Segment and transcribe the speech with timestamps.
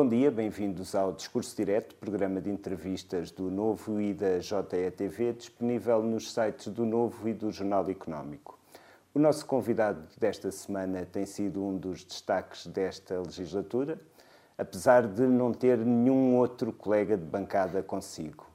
[0.00, 6.02] Bom dia, bem-vindos ao Discurso Direto, programa de entrevistas do Novo e da JETV, disponível
[6.02, 8.58] nos sites do Novo e do Jornal Económico.
[9.12, 14.00] O nosso convidado desta semana tem sido um dos destaques desta legislatura,
[14.56, 18.46] apesar de não ter nenhum outro colega de bancada consigo.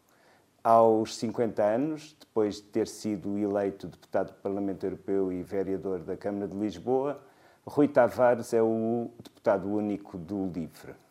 [0.63, 6.17] Aos 50 anos, depois de ter sido eleito deputado do Parlamento Europeu e vereador da
[6.17, 7.21] Câmara de Lisboa,
[7.67, 11.04] Rui Tavares é o deputado único do LIVRE.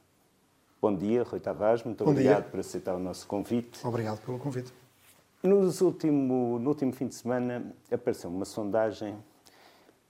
[0.84, 2.50] Bom dia, Rui Tavares, muito Bom obrigado dia.
[2.50, 3.80] por aceitar o nosso convite.
[3.86, 4.70] Obrigado pelo convite.
[5.42, 9.16] Nos último, no último fim de semana apareceu uma sondagem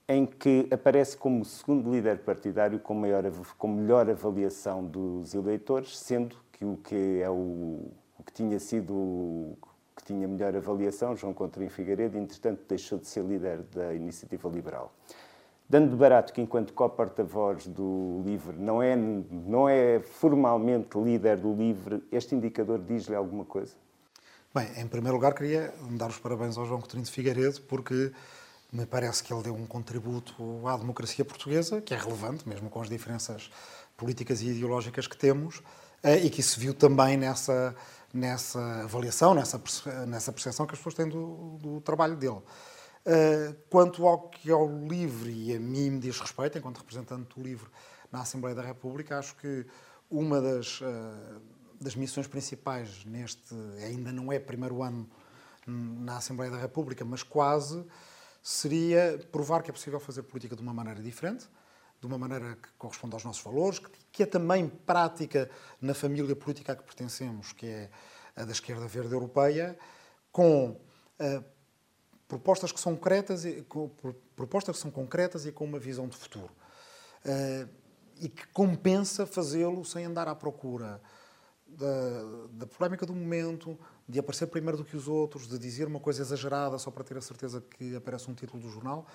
[0.05, 3.23] em que aparece como o segundo líder partidário com, maior,
[3.57, 7.89] com melhor avaliação dos eleitores, sendo que o que é o,
[8.19, 9.57] o que tinha sido o
[9.95, 14.91] que tinha melhor avaliação, João Contrim Figueiredo, entretanto deixou de ser líder da Iniciativa Liberal.
[15.67, 21.53] Dando de barato que, enquanto co-porta-voz do LIVRE, não é, não é formalmente líder do
[21.55, 23.73] LIVRE, este indicador diz-lhe alguma coisa?
[24.53, 28.11] Bem, em primeiro lugar, queria dar os parabéns ao João Coutinho de Figueiredo, porque
[28.71, 30.33] me parece que ele deu um contributo
[30.67, 33.49] à democracia portuguesa, que é relevante, mesmo com as diferenças
[33.97, 35.63] políticas e ideológicas que temos,
[36.03, 37.75] eh, e que se viu também nessa,
[38.13, 39.61] nessa avaliação, nessa,
[40.05, 42.41] nessa percepção que as pessoas têm do, do trabalho dele.
[43.05, 47.43] Uh, quanto ao que ao LIVRE e a mim me diz respeito, enquanto representante do
[47.43, 47.67] LIVRE
[48.11, 49.63] na Assembleia da República, acho que
[50.09, 51.41] uma das, uh,
[51.79, 55.07] das missões principais neste, ainda não é primeiro ano
[55.67, 57.85] na Assembleia da República, mas quase,
[58.41, 61.47] seria provar que é possível fazer política de uma maneira diferente,
[61.99, 65.49] de uma maneira que corresponde aos nossos valores, que, que é também prática
[65.81, 67.89] na família política a que pertencemos, que é
[68.35, 69.77] a da esquerda verde europeia,
[70.31, 71.54] com uh,
[72.27, 73.89] propostas que são concretas e, com,
[74.35, 76.51] propostas que são concretas e com uma visão de futuro.
[77.25, 77.67] Uh,
[78.19, 81.01] e que compensa fazê-lo sem andar à procura
[81.67, 83.77] da, da polémica do momento,
[84.07, 87.17] de aparecer primeiro do que os outros, de dizer uma coisa exagerada só para ter
[87.17, 89.05] a certeza que aparece um título do jornal,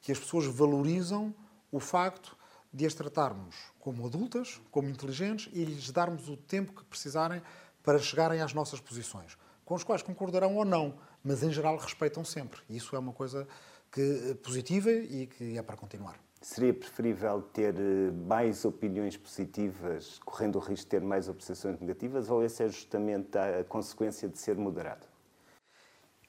[0.00, 1.34] que as pessoas valorizam
[1.72, 2.36] o facto
[2.72, 7.42] de as tratarmos como adultas, como inteligentes e lhes darmos o tempo que precisarem
[7.82, 10.94] para chegarem às nossas posições, com os quais concordarão ou não,
[11.24, 12.60] mas em geral respeitam sempre.
[12.68, 13.48] E isso é uma coisa
[13.90, 16.16] que, positiva e que é para continuar.
[16.42, 22.28] Seria preferível ter eh, mais opiniões positivas, correndo o risco de ter mais obsessões negativas,
[22.28, 25.06] ou essa é justamente a consequência de ser moderado?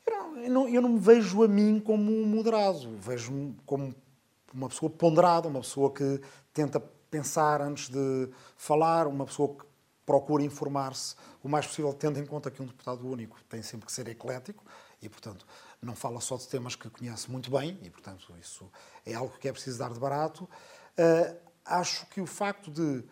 [0.05, 3.94] Eu não, eu não, eu não me vejo a mim como um moderado, vejo-me como
[4.53, 6.22] uma pessoa ponderada, uma pessoa que
[6.53, 6.79] tenta
[7.11, 9.66] pensar antes de falar, uma pessoa que
[10.05, 13.91] procura informar-se o mais possível, tendo em conta que um deputado único tem sempre que
[13.91, 14.63] ser eclético
[15.05, 15.45] e, portanto,
[15.81, 18.69] não fala só de temas que conhece muito bem e, portanto, isso
[19.05, 20.43] é algo que é preciso dar de barato.
[20.43, 23.03] Uh, acho que o facto de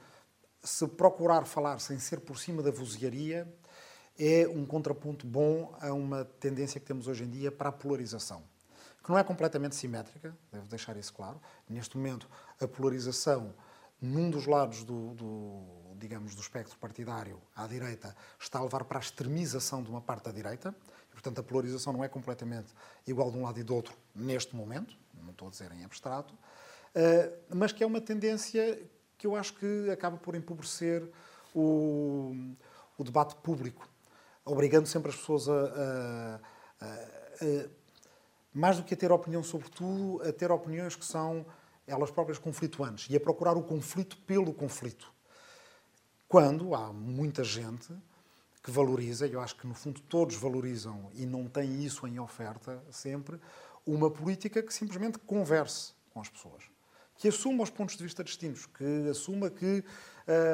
[0.63, 3.51] se procurar falar sem ser por cima da vozearia
[4.17, 8.43] é um contraponto bom a uma tendência que temos hoje em dia para a polarização,
[9.03, 11.41] que não é completamente simétrica, devo deixar isso claro.
[11.67, 12.29] Neste momento,
[12.61, 13.53] a polarização
[13.99, 18.99] num dos lados do, do, digamos, do espectro partidário, à direita, está a levar para
[18.99, 20.75] a extremização de uma parte da direita.
[21.13, 22.73] Portanto, a polarização não é completamente
[23.07, 26.33] igual de um lado e do outro neste momento, não estou a dizer em abstrato,
[26.93, 28.81] eh, mas que é uma tendência
[29.17, 31.07] que eu acho que acaba por empobrecer
[31.55, 32.35] o,
[32.97, 33.87] o debate público,
[34.43, 36.39] obrigando sempre as pessoas a, a,
[36.81, 37.69] a, a,
[38.53, 41.45] mais do que a ter opinião sobre tudo, a ter opiniões que são
[41.87, 45.11] elas próprias conflituantes e a procurar o conflito pelo conflito.
[46.27, 47.93] Quando há muita gente
[48.63, 52.81] que valoriza, eu acho que no fundo todos valorizam e não têm isso em oferta
[52.89, 53.39] sempre,
[53.85, 56.63] uma política que simplesmente converse com as pessoas.
[57.17, 59.83] Que assuma os pontos de vista distintos, que assuma que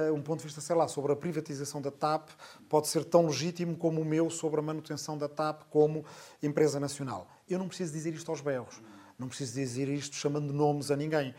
[0.09, 2.29] uh, um ponto de vista, sei lá, sobre a privatização da TAP
[2.67, 6.03] pode ser tão legítimo como o meu sobre a manutenção da TAP como
[6.41, 7.29] empresa nacional.
[7.47, 8.81] Eu não preciso dizer isto aos berros
[9.19, 11.35] não preciso dizer isto chamando nomes a ninguém.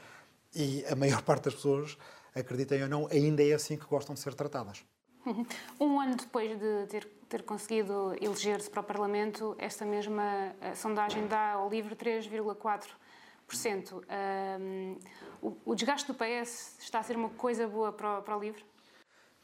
[0.55, 1.97] E a maior parte das pessoas,
[2.35, 4.85] acreditem ou não, ainda é assim que gostam de ser tratadas.
[5.79, 11.53] Um ano depois de ter, ter conseguido eleger-se para o Parlamento, esta mesma sondagem dá
[11.53, 14.03] ao LIVRE 3,4%.
[14.61, 14.97] Um,
[15.43, 18.65] o, o, desgaste do PS está a ser uma coisa boa para, para o LIVRE?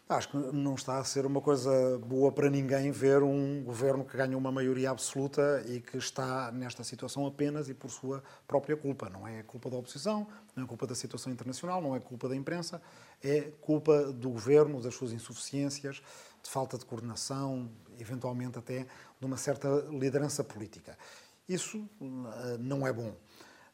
[0.08, 4.16] Acho que não está a ser uma coisa boa para ninguém ver um governo que
[4.16, 9.10] ganha uma maioria absoluta e que está nesta situação apenas e por sua própria culpa.
[9.10, 10.24] Não é culpa da oposição,
[10.54, 12.80] não é culpa da situação internacional, não é culpa da imprensa,
[13.20, 15.96] é culpa do governo, das suas insuficiências,
[16.40, 17.68] de falta de coordenação,
[17.98, 18.86] eventualmente até
[19.18, 20.96] de uma certa liderança política.
[21.48, 23.12] Isso eh, não é bom.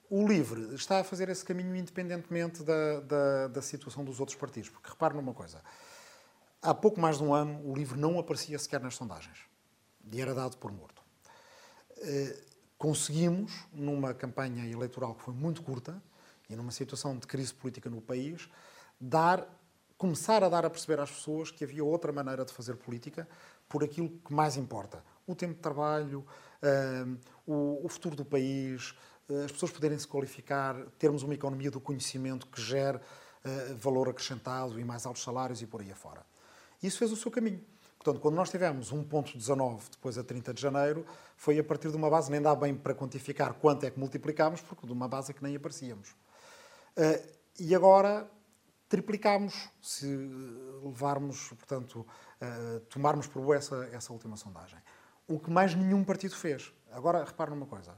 [0.08, 4.70] O LIVRE está a fazer esse caminho independentemente da, da, da situação dos outros partidos,
[4.70, 5.61] porque repare numa coisa.
[6.62, 9.38] Há pouco mais de um ano o livro não aparecia sequer nas sondagens
[10.11, 11.03] e era dado por morto.
[11.99, 16.00] Uh, conseguimos, numa campanha eleitoral que foi muito curta
[16.49, 18.49] e numa situação de crise política no país,
[19.00, 19.47] dar,
[19.97, 23.29] começar a dar a perceber às pessoas que havia outra maneira de fazer política
[23.69, 25.05] por aquilo que mais importa.
[25.26, 26.26] O tempo de trabalho,
[26.62, 28.91] uh, o, futuro do país,
[29.29, 33.00] uh, as pessoas poderem se qualificar, termos uma economia do conhecimento que gere
[33.76, 36.25] valor acrescentado e mais altos salários e por aí afora.
[36.82, 37.64] Isso fez o seu caminho.
[37.99, 41.06] Portanto, quando nós tivemos 1.19 depois a 30 de janeiro,
[41.37, 44.61] foi a partir de uma base, nem dá bem para quantificar quanto é que multiplicámos,
[44.61, 46.11] porque de uma base é que nem aparecíamos.
[46.96, 47.29] Uh,
[47.61, 48.29] e agora
[48.88, 50.06] triplicámos, se
[50.82, 52.05] levarmos, portanto,
[52.40, 54.79] uh, tomarmos por boa essa, essa última sondagem.
[55.29, 56.73] O que mais nenhum partido fez.
[56.90, 57.94] Agora, repare numa coisa.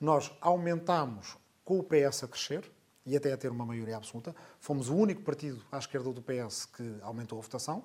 [0.00, 2.70] Nós aumentámos com o PS a crescer,
[3.06, 4.34] e até a ter uma maioria absoluta.
[4.58, 7.84] Fomos o único partido à esquerda do PS que aumentou a votação.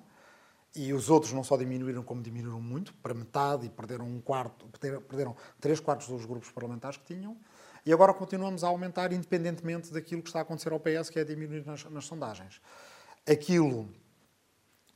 [0.76, 4.68] E os outros não só diminuíram, como diminuíram muito, para metade, e perderam um quarto,
[5.08, 7.34] perderam três quartos dos grupos parlamentares que tinham.
[7.84, 11.24] E agora continuamos a aumentar, independentemente daquilo que está a acontecer ao PS, que é
[11.24, 12.60] diminuir nas, nas sondagens.
[13.26, 13.88] Aquilo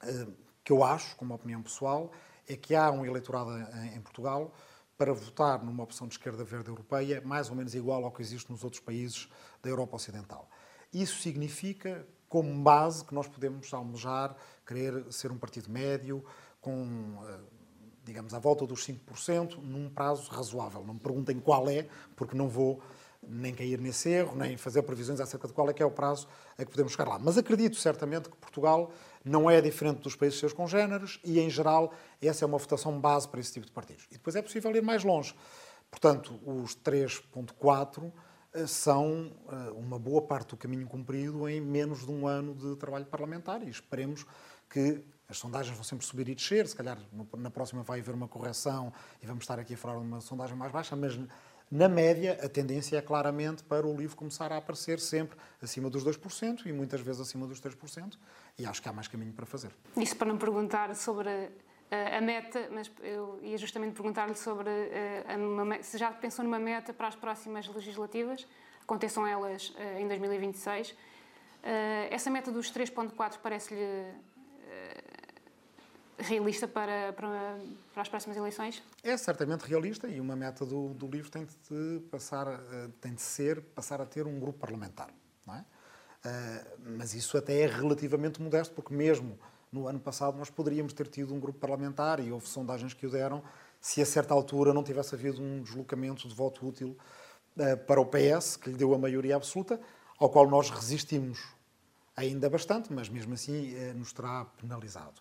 [0.03, 0.27] eh,
[0.63, 2.13] que eu acho, como opinião pessoal,
[2.47, 4.53] é que há um eleitorado em, em Portugal
[4.99, 8.51] para votar numa opção de esquerda verde europeia mais ou menos igual ao que existe
[8.51, 9.31] nos outros países
[9.63, 10.47] da Europa Ocidental.
[10.93, 16.25] Isso significa como base que nós podemos almejar querer ser um partido médio,
[16.61, 17.41] com, eh,
[18.05, 20.85] digamos, à volta dos 5%, num prazo razoável.
[20.85, 22.81] Não me perguntem qual é, porque não vou
[23.21, 26.29] nem cair nesse erro, nem fazer previsões acerca de qual é que é o prazo
[26.57, 27.19] a que podemos chegar lá.
[27.19, 28.93] Mas acredito certamente que Portugal
[29.25, 31.93] não é diferente dos países seus congêneres e, em geral,
[32.23, 34.07] essa é uma votação base para esse tipo de partidos.
[34.09, 35.35] E depois é possível ir mais longe.
[35.91, 38.30] Portanto, os 3.4 eh,
[38.67, 43.07] são eh, uma boa parte do caminho cumprido em menos de um ano de trabalho
[43.07, 44.27] parlamentar e esperemos
[44.69, 46.99] que as sondagens vão sempre subir e descer, se calhar
[47.37, 48.93] na próxima vai haver uma correção
[49.23, 51.19] e vamos estar aqui a falar de uma sondagem mais baixa, mas
[51.71, 56.05] na média a tendência é claramente para o livro começar a aparecer sempre acima dos
[56.05, 58.19] 2% e muitas vezes acima dos 3%,
[58.59, 59.71] e acho que há mais caminho para fazer.
[59.97, 61.51] Isso para não perguntar sobre
[61.91, 66.93] a meta, mas eu ia justamente perguntar-lhe sobre eh, uma, se já pensou numa meta
[66.93, 68.47] para as próximas legislativas,
[68.83, 70.95] aconteçam elas eh, em 2026.
[71.65, 73.81] Eh, essa meta dos 3.4 parece-lhe
[76.17, 77.59] realista para, para,
[77.93, 78.83] para, as próximas eleições?
[79.03, 82.61] É certamente realista e uma meta do, do livro tem de, passar,
[83.01, 85.09] tem de ser passar a ter um grupo parlamentar.
[85.45, 85.65] Não é?
[86.79, 89.39] mas isso até é relativamente modesto, porque mesmo
[89.73, 93.11] no ano passado nós poderíamos ter tido um grupo parlamentar e houve sondagens que o
[93.11, 93.43] deram
[93.81, 96.97] se a certa altura não tivesse havido um deslocamento de voto útil
[97.57, 99.81] uh, para o PS, que lhe deu a maioria absoluta,
[100.19, 101.41] ao qual nós resistimos
[102.15, 105.21] ainda bastante, mas mesmo assim uh, nos terá penalizado.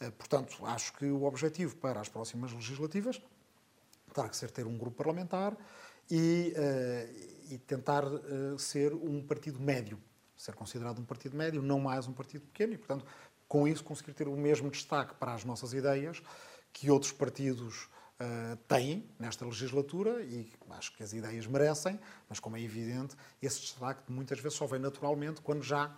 [0.00, 3.22] Uh, portanto, acho que o objetivo para as próximas legislativas
[4.12, 5.56] terá que ser ter um grupo parlamentar
[6.10, 6.52] e,
[7.48, 8.04] e tentar
[8.58, 9.98] ser um partido médio,
[10.36, 13.06] ser considerado um partido médio, não mais um partido pequeno, e, portanto,
[13.52, 16.22] com isso conseguir ter o mesmo destaque para as nossas ideias
[16.72, 22.56] que outros partidos uh, têm nesta legislatura e acho que as ideias merecem, mas como
[22.56, 25.94] é evidente, esse destaque muitas vezes só vem naturalmente quando já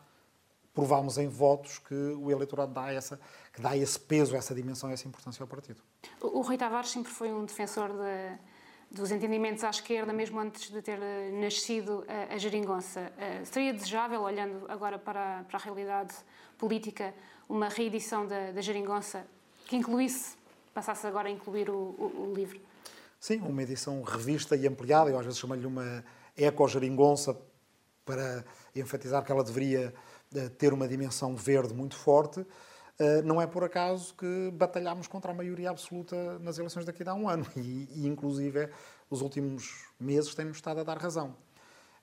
[0.74, 3.20] provamos em votos que o eleitorado dá essa,
[3.52, 5.80] que dá esse peso, essa dimensão, essa importância ao partido.
[6.20, 8.36] O, o Rui Tavares sempre foi um defensor de,
[8.90, 10.98] dos entendimentos à esquerda, mesmo antes de ter
[11.34, 13.12] nascido a, a geringonça.
[13.12, 16.16] Uh, seria desejável, olhando agora para, para a realidade
[16.58, 17.14] política,
[17.48, 19.26] uma reedição da, da Geringonça
[19.66, 20.36] que incluísse,
[20.72, 22.60] passasse agora a incluir o, o, o livro?
[23.18, 25.10] Sim, uma edição revista e ampliada.
[25.10, 26.04] Eu às vezes chamo-lhe uma
[26.36, 27.36] eco-geringonça
[28.04, 28.44] para
[28.76, 29.94] enfatizar que ela deveria
[30.34, 32.44] eh, ter uma dimensão verde muito forte.
[32.98, 37.14] Eh, não é por acaso que batalhámos contra a maioria absoluta nas eleições daqui a
[37.14, 38.68] um ano e, e inclusive,
[39.08, 41.34] os últimos meses têm-nos estado a dar razão.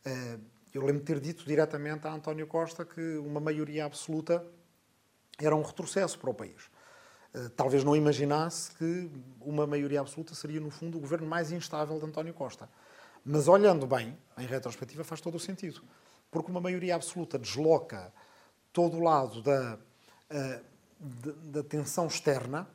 [0.04, 0.40] Eh,
[0.74, 4.46] eu lembro de ter dito diretamente a António Costa que uma maioria absoluta
[5.46, 6.70] era um retrocesso para o país.
[7.34, 11.98] Eh, talvez não imaginasse que uma maioria absoluta seria, no fundo, o governo mais instável
[12.00, 12.70] de António Costa.
[13.24, 15.82] Mas olhando bem, em retrospectiva, faz todo o sentido.
[16.30, 18.12] Porque uma maioria absoluta desloca
[18.74, 19.78] todo o lado da,
[20.30, 20.62] eh,
[21.00, 22.68] da tensão externa,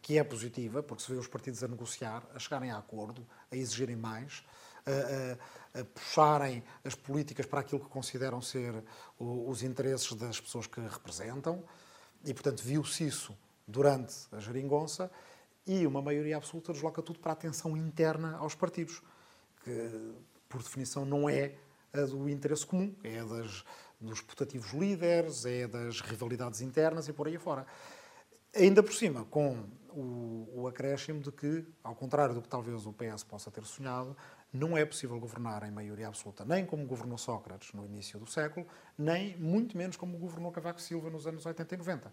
[0.00, 3.56] que é positiva, porque se vê os partidos a negociar, a chegarem a acordo, a
[3.56, 4.44] exigirem mais,
[4.84, 5.36] a, a, a
[5.94, 8.84] puxarem as políticas para aquilo que consideram ser
[9.18, 11.64] os interesses das pessoas que representam,
[12.24, 13.36] e, portanto, viu-se isso
[13.66, 15.10] durante a geringonça
[15.66, 19.00] e uma maioria absoluta desloca tudo para a atenção interna aos partidos,
[19.64, 20.14] que,
[20.48, 21.54] por definição, não é
[21.92, 23.64] a do interesse comum, é das,
[24.00, 27.66] dos putativos líderes, é das rivalidades internas e por aí fora.
[28.54, 32.92] Ainda por cima, com o, o acréscimo de que, ao contrário do que talvez o
[32.92, 34.16] PS possa ter sonhado,
[34.52, 38.66] não é possível governar em maioria absoluta, nem como governou Sócrates no início do século,
[38.98, 42.08] nem muito menos como governou Cavaco Silva nos anos 80 e 90.
[42.08, 42.12] Uh,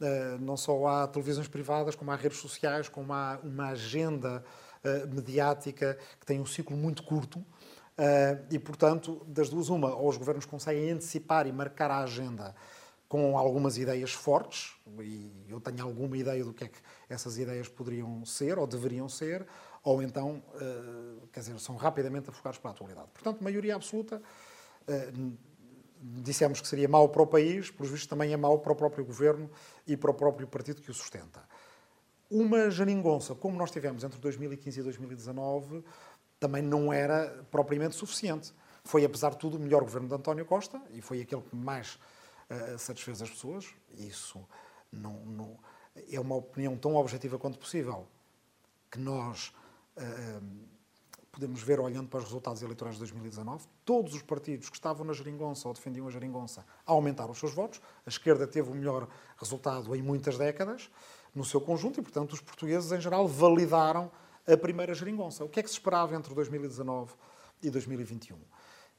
[0.00, 4.44] eh, não só há televisões privadas, como há redes sociais, como há uma agenda
[4.84, 7.38] uh, mediática que tem um ciclo muito curto.
[7.38, 12.54] Uh, e, portanto, das duas, uma, ou os governos conseguem antecipar e marcar a agenda
[13.08, 17.68] com algumas ideias fortes, e eu tenho alguma ideia do que é que essas ideias
[17.68, 19.46] poderiam ser ou deveriam ser,
[19.86, 23.06] ou então, eh, quer dizer, são rapidamente afogados para a atualidade.
[23.14, 24.20] Portanto, maioria absoluta,
[24.88, 25.12] eh,
[26.00, 29.04] dissemos que seria mau para o país, por vistos também é mau para o próprio
[29.04, 29.48] governo
[29.86, 31.40] e para o próprio partido que o sustenta.
[32.28, 35.84] Uma janingonça, como nós tivemos entre 2015 e 2019,
[36.40, 38.52] também não era propriamente suficiente.
[38.82, 41.94] Foi, apesar de tudo, o melhor governo de António Costa e foi aquele que mais
[41.94, 43.72] uh, satisfez as pessoas.
[43.96, 44.44] Isso
[44.90, 45.56] não, não,
[46.10, 48.08] é uma opinião tão objetiva quanto possível
[48.90, 49.52] que nós
[51.36, 53.66] podemos ver olhando para os resultados eleitorais de 2019.
[53.84, 57.80] Todos os partidos que estavam na geringonça ou defendiam a geringonça aumentaram os seus votos.
[58.06, 60.90] A esquerda teve o melhor resultado em muitas décadas
[61.34, 64.10] no seu conjunto e, portanto, os portugueses em geral validaram
[64.46, 65.44] a primeira geringonça.
[65.44, 67.12] O que é que se esperava entre 2019
[67.62, 68.38] e 2021?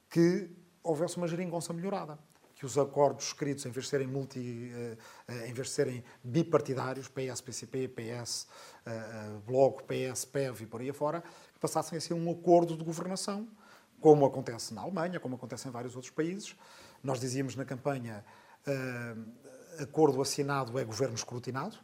[0.08, 0.48] Que
[0.82, 2.18] houvesse uma geringonça melhorada
[2.58, 4.96] que os acordos escritos, em vez de serem, multi, eh,
[5.28, 8.48] eh, em vez de serem bipartidários, PS, PCP, PS,
[8.84, 11.22] eh, Bloco, PS, PEV e por aí afora,
[11.60, 13.48] passassem a ser um acordo de governação,
[14.00, 16.56] como acontece na Alemanha, como acontece em vários outros países.
[17.00, 18.24] Nós dizíamos na campanha,
[19.80, 21.76] acordo assinado é governo escrutinado,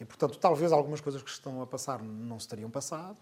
[0.00, 3.18] e, portanto, talvez algumas coisas que estão a passar não se teriam passado.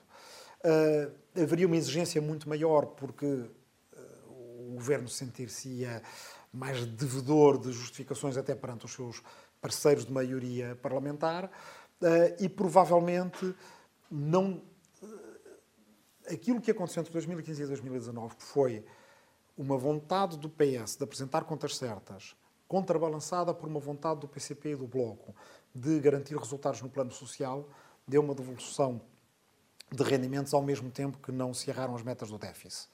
[1.36, 3.50] haveria uma exigência muito maior, porque
[4.72, 6.02] o governo sentir-se-ia
[6.52, 9.22] mais devedor de justificações até perante os seus
[9.60, 11.50] parceiros de maioria parlamentar
[12.02, 13.54] eh, e provavelmente
[14.10, 14.60] não
[15.02, 18.84] eh, aquilo que aconteceu entre 2015 e 2019 foi
[19.56, 22.34] uma vontade do PS de apresentar contas certas,
[22.66, 25.34] contrabalançada por uma vontade do PCP e do Bloco
[25.74, 27.68] de garantir resultados no plano social,
[28.06, 29.00] deu uma devolução
[29.90, 32.88] de rendimentos ao mesmo tempo que não se erraram as metas do déficit.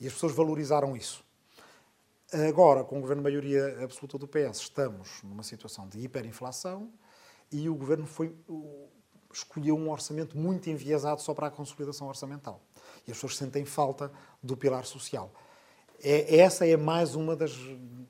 [0.00, 1.24] E as pessoas valorizaram isso.
[2.32, 6.92] Agora, com o governo de maioria absoluta do PS, estamos numa situação de hiperinflação
[7.50, 8.32] e o governo foi,
[9.32, 12.60] escolheu um orçamento muito enviesado só para a consolidação orçamental.
[13.06, 15.32] E as pessoas sentem falta do pilar social.
[16.02, 17.58] É, essa é mais uma das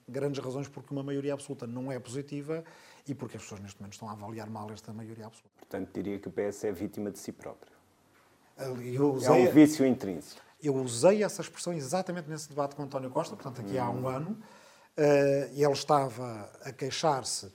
[0.07, 2.63] grandes razões porque uma maioria absoluta não é positiva
[3.09, 5.51] e porque as pessoas neste momento estão a avaliar mal esta maioria absoluta.
[5.59, 7.73] Portanto, diria que o PS é vítima de si próprio.
[9.15, 9.47] Usei...
[9.47, 10.50] É um vício intrínseco.
[10.63, 14.31] Eu usei essa expressão exatamente nesse debate com António Costa, portanto, aqui há um ano,
[14.31, 17.51] uh, e ele estava a queixar-se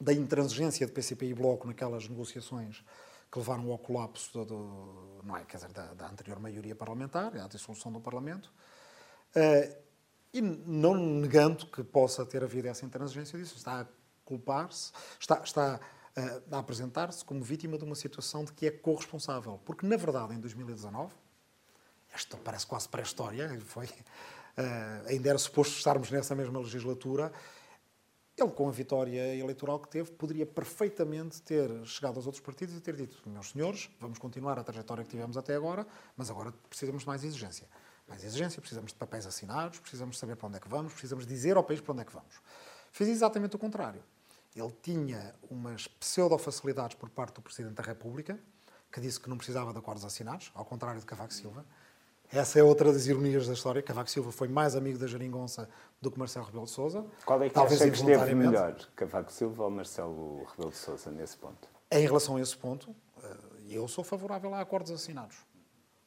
[0.00, 2.84] da intransigência de PCP e Bloco naquelas negociações
[3.30, 7.46] que levaram ao colapso do, não é, quer dizer, da, da, anterior maioria parlamentar, à
[7.46, 8.50] dissolução do Parlamento,
[9.36, 9.76] uh,
[10.32, 13.86] e não negando que possa ter havido essa intransigência disso, está a
[14.24, 15.80] culpar-se, está, está
[16.16, 20.34] uh, a apresentar-se como vítima de uma situação de que é corresponsável, porque na verdade
[20.34, 21.12] em 2019
[22.18, 27.32] isto parece quase pré-história, foi, uh, ainda era suposto estarmos nessa mesma legislatura.
[28.36, 32.80] Ele, com a vitória eleitoral que teve, poderia perfeitamente ter chegado aos outros partidos e
[32.80, 37.02] ter dito: meus senhores, vamos continuar a trajetória que tivemos até agora, mas agora precisamos
[37.02, 37.66] de mais exigência.
[38.06, 41.56] Mais exigência, precisamos de papéis assinados, precisamos saber para onde é que vamos, precisamos dizer
[41.56, 42.40] ao país para onde é que vamos.
[42.92, 44.02] Fez exatamente o contrário.
[44.56, 48.38] Ele tinha umas pseudo-facilidades por parte do Presidente da República,
[48.90, 51.66] que disse que não precisava de acordos assinados, ao contrário de Cavaco Silva.
[52.30, 53.82] Essa é outra das ironias da história.
[53.82, 55.68] Cavaco Silva foi mais amigo da Jeringonça
[56.00, 57.04] do que Marcelo Rebelo de Sousa.
[57.24, 61.10] Qual é que Talvez acha que esteve melhor, Cavaco Silva ou Marcelo Rebelo de Sousa,
[61.10, 61.68] nesse ponto?
[61.90, 63.36] Em relação a esse ponto, eh,
[63.70, 65.36] eu sou favorável a acordos assinados.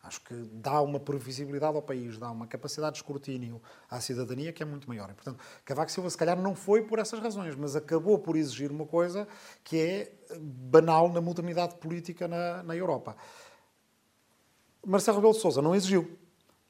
[0.04, 4.64] Acho que dá uma previsibilidade ao país, dá uma capacidade de escrutínio à cidadania que
[4.64, 5.10] é muito maior.
[5.12, 8.72] E, portanto, Cavaco Silva, se calhar, não foi por essas razões, mas acabou por exigir
[8.72, 9.28] uma coisa
[9.64, 13.16] que é banal na modernidade política na, na Europa.
[14.86, 16.18] Marcelo Rebelo de Sousa não exigiu.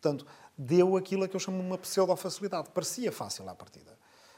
[0.02, 0.26] Portanto,
[0.58, 2.70] deu aquilo a que eu chamo uma pseudo-facilidade.
[2.72, 3.98] Parecia fácil à partida.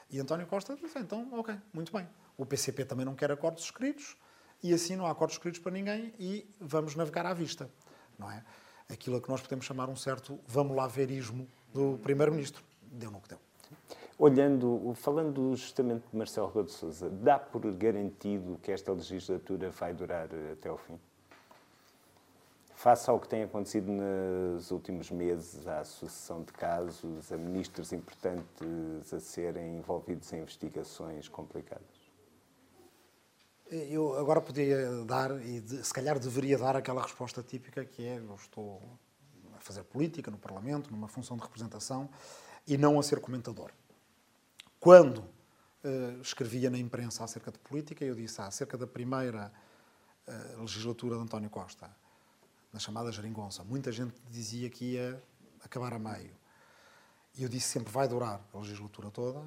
[0.09, 2.07] E António Costa disse, então, ok, muito bem.
[2.37, 4.15] O PCP também não quer acordos escritos
[4.61, 7.69] e assim não há acordos escritos para ninguém e vamos navegar à vista.
[8.17, 8.43] Não é?
[8.89, 12.63] Aquilo a que nós podemos chamar um certo vamos lá verismo do Primeiro-Ministro.
[12.83, 13.39] Deu no que deu.
[14.19, 19.93] Olhando, falando justamente de Marcelo Rebelo de Sousa, dá por garantido que esta legislatura vai
[19.93, 20.99] durar até ao fim?
[22.83, 29.13] Face ao que tem acontecido nos últimos meses, à sucessão de casos, a ministros importantes
[29.13, 32.11] a serem envolvidos em investigações complicadas?
[33.71, 38.35] Eu agora podia dar, e se calhar deveria dar aquela resposta típica que é: eu
[38.35, 38.81] estou
[39.55, 42.09] a fazer política no Parlamento, numa função de representação,
[42.67, 43.71] e não a ser comentador.
[44.77, 49.53] Quando uh, escrevia na imprensa acerca de política, eu disse ah, acerca da primeira
[50.27, 52.02] uh, legislatura de António Costa
[52.73, 53.63] na chamada geringonça.
[53.63, 55.23] Muita gente dizia que ia
[55.63, 56.35] acabar a meio.
[57.35, 59.43] E eu disse sempre vai durar a legislatura toda.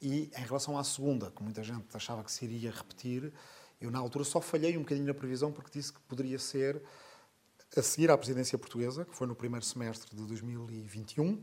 [0.00, 3.32] E em relação à segunda, que muita gente achava que se iria repetir,
[3.80, 6.82] eu na altura só falhei um bocadinho na previsão porque disse que poderia ser
[7.76, 11.42] a seguir à presidência portuguesa, que foi no primeiro semestre de 2021,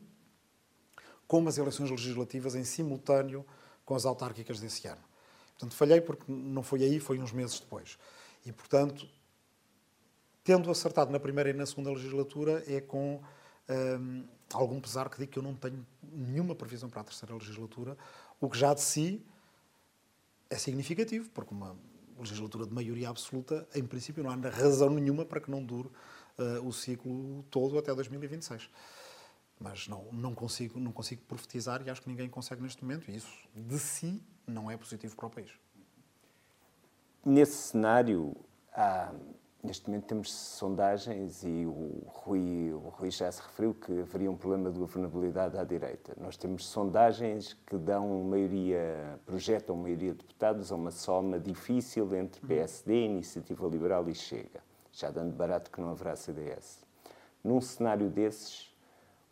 [1.27, 3.45] com as eleições legislativas em simultâneo
[3.83, 5.01] com as autárquicas desse ano.
[5.51, 7.97] Portanto, falhei porque não foi aí, foi uns meses depois.
[8.45, 9.07] E, portanto,
[10.49, 13.21] tendo acertado na primeira e na segunda legislatura, é com
[13.69, 17.95] hum, algum pesar que digo que eu não tenho nenhuma previsão para a terceira legislatura,
[18.41, 19.23] o que já de si
[20.49, 21.77] é significativo, porque uma
[22.17, 25.89] legislatura de maioria absoluta, em princípio, não há razão nenhuma para que não dure
[26.39, 28.71] uh, o ciclo todo até 2026.
[29.59, 33.15] Mas não, não, consigo, não consigo profetizar e acho que ninguém consegue neste momento, e
[33.15, 35.51] isso de si não é positivo para o país.
[37.23, 38.35] Nesse cenário,
[38.73, 39.13] há
[39.61, 44.37] Neste momento temos sondagens e o Rui, o Rui já se referiu que haveria um
[44.37, 46.15] problema de governabilidade à direita.
[46.17, 52.39] Nós temos sondagens que dão maioria, projetam maioria de deputados a uma soma difícil entre
[52.47, 54.63] PSD, Iniciativa Liberal e Chega,
[54.93, 56.79] já dando barato que não haverá CDS.
[57.43, 58.73] Num cenário desses,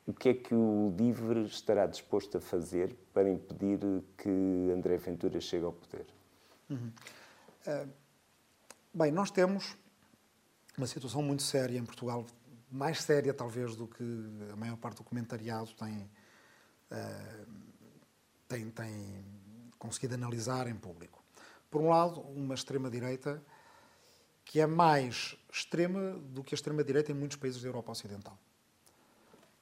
[0.05, 3.79] o que é que o LIVRE estará disposto a fazer para impedir
[4.17, 6.05] que André Ventura chegue ao poder?
[6.69, 6.91] Uhum.
[7.65, 7.89] Uh,
[8.93, 9.77] bem, nós temos
[10.77, 12.25] uma situação muito séria em Portugal,
[12.71, 14.03] mais séria talvez do que
[14.53, 16.09] a maior parte do comentariado tem,
[16.91, 17.47] uh,
[18.47, 19.25] tem, tem
[19.79, 21.23] conseguido analisar em público.
[21.71, 23.43] Por um lado, uma extrema-direita
[24.45, 28.37] que é mais extrema do que a extrema-direita em muitos países da Europa Ocidental.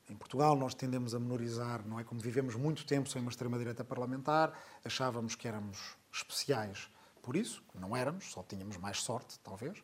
[0.10, 2.04] Em Portugal, nós tendemos a menorizar, não é?
[2.04, 6.89] Como vivemos muito tempo sem uma extrema-direita parlamentar, achávamos que éramos especiais
[7.23, 9.82] por isso, não éramos, só tínhamos mais sorte, talvez.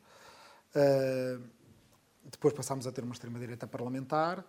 [0.75, 1.43] Uh,
[2.23, 4.45] depois passámos a ter uma extrema-direita parlamentar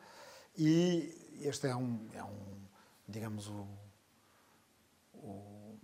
[0.57, 2.63] e este é um, é um
[3.09, 3.67] digamos, o,
[5.15, 5.79] o,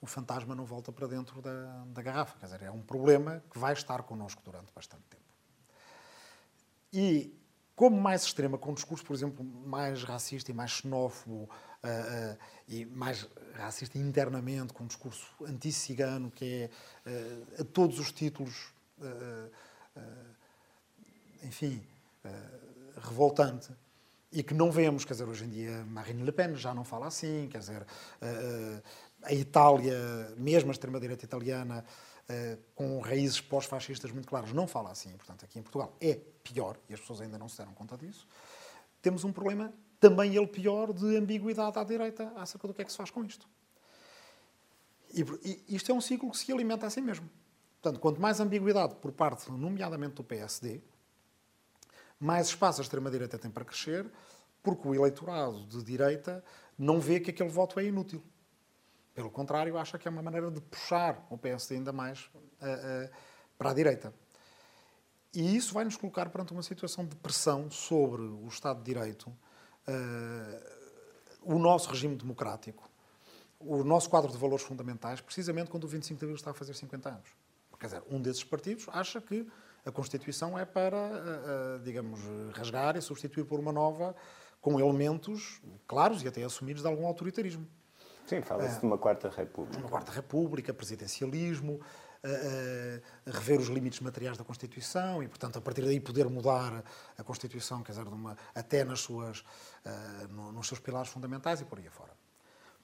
[0.00, 2.38] o, fantasma não volta para dentro da, da garrafa.
[2.38, 5.22] Quer dizer, é um problema que vai estar connosco durante bastante tempo.
[6.92, 7.34] E
[7.74, 12.38] como mais extrema, com um discurso, por exemplo, mais racista e mais xenófobo, uh, uh,
[12.68, 16.70] e mais racista internamente, com um discurso anti-cigano, que é
[17.10, 18.74] uh, a todos os títulos
[21.42, 21.82] enfim,
[22.24, 22.30] eh,
[22.96, 23.70] revoltante
[24.32, 27.06] e que não vemos, quer dizer, hoje em dia Marine Le Pen já não fala
[27.06, 27.84] assim, quer dizer,
[29.22, 31.84] a Itália, mesmo a extrema-direita italiana,
[32.76, 35.10] com raízes pós-fascistas muito claras, não fala assim.
[35.16, 38.26] Portanto, aqui em Portugal é pior, e as pessoas ainda não se deram conta disso.
[39.02, 42.92] Temos um problema, também ele pior, de ambiguidade à direita acerca do que é que
[42.92, 43.48] se faz com isto.
[45.12, 47.28] E isto é um ciclo que se alimenta assim mesmo.
[47.80, 50.82] Portanto, quanto mais ambiguidade por parte, nomeadamente do PSD,
[52.18, 54.06] mais espaço a extrema-direita tem para crescer,
[54.62, 56.44] porque o eleitorado de direita
[56.78, 58.22] não vê que aquele voto é inútil.
[59.14, 63.10] Pelo contrário, acha que é uma maneira de puxar o PSD ainda mais uh, uh,
[63.56, 64.12] para a direita.
[65.32, 69.28] E isso vai nos colocar perante uma situação de pressão sobre o Estado de Direito,
[69.28, 70.80] uh,
[71.42, 72.90] o nosso regime democrático,
[73.58, 76.74] o nosso quadro de valores fundamentais, precisamente quando o 25 de Abril está a fazer
[76.74, 77.39] 50 anos.
[77.80, 79.48] Quer dizer, um desses partidos acha que
[79.86, 82.20] a Constituição é para, eh, eh, digamos,
[82.52, 84.14] rasgar e substituir por uma nova
[84.60, 87.66] com elementos claros e até assumidos de algum autoritarismo.
[88.26, 89.78] Sim, fala-se é, de uma quarta república.
[89.78, 91.80] Uma quarta república, presidencialismo,
[93.26, 96.84] rever os limites materiais da Constituição e, portanto, a partir daí poder mudar
[97.16, 99.42] a Constituição, quer dizer, uma, até nas suas,
[100.28, 102.12] nos seus pilares fundamentais e por aí afora.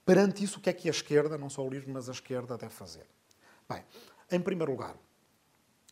[0.06, 2.56] Perante isso, o que é que a esquerda, não só o livro, mas a esquerda
[2.56, 3.06] deve fazer?
[3.68, 3.84] Bem,
[4.30, 4.96] em primeiro lugar,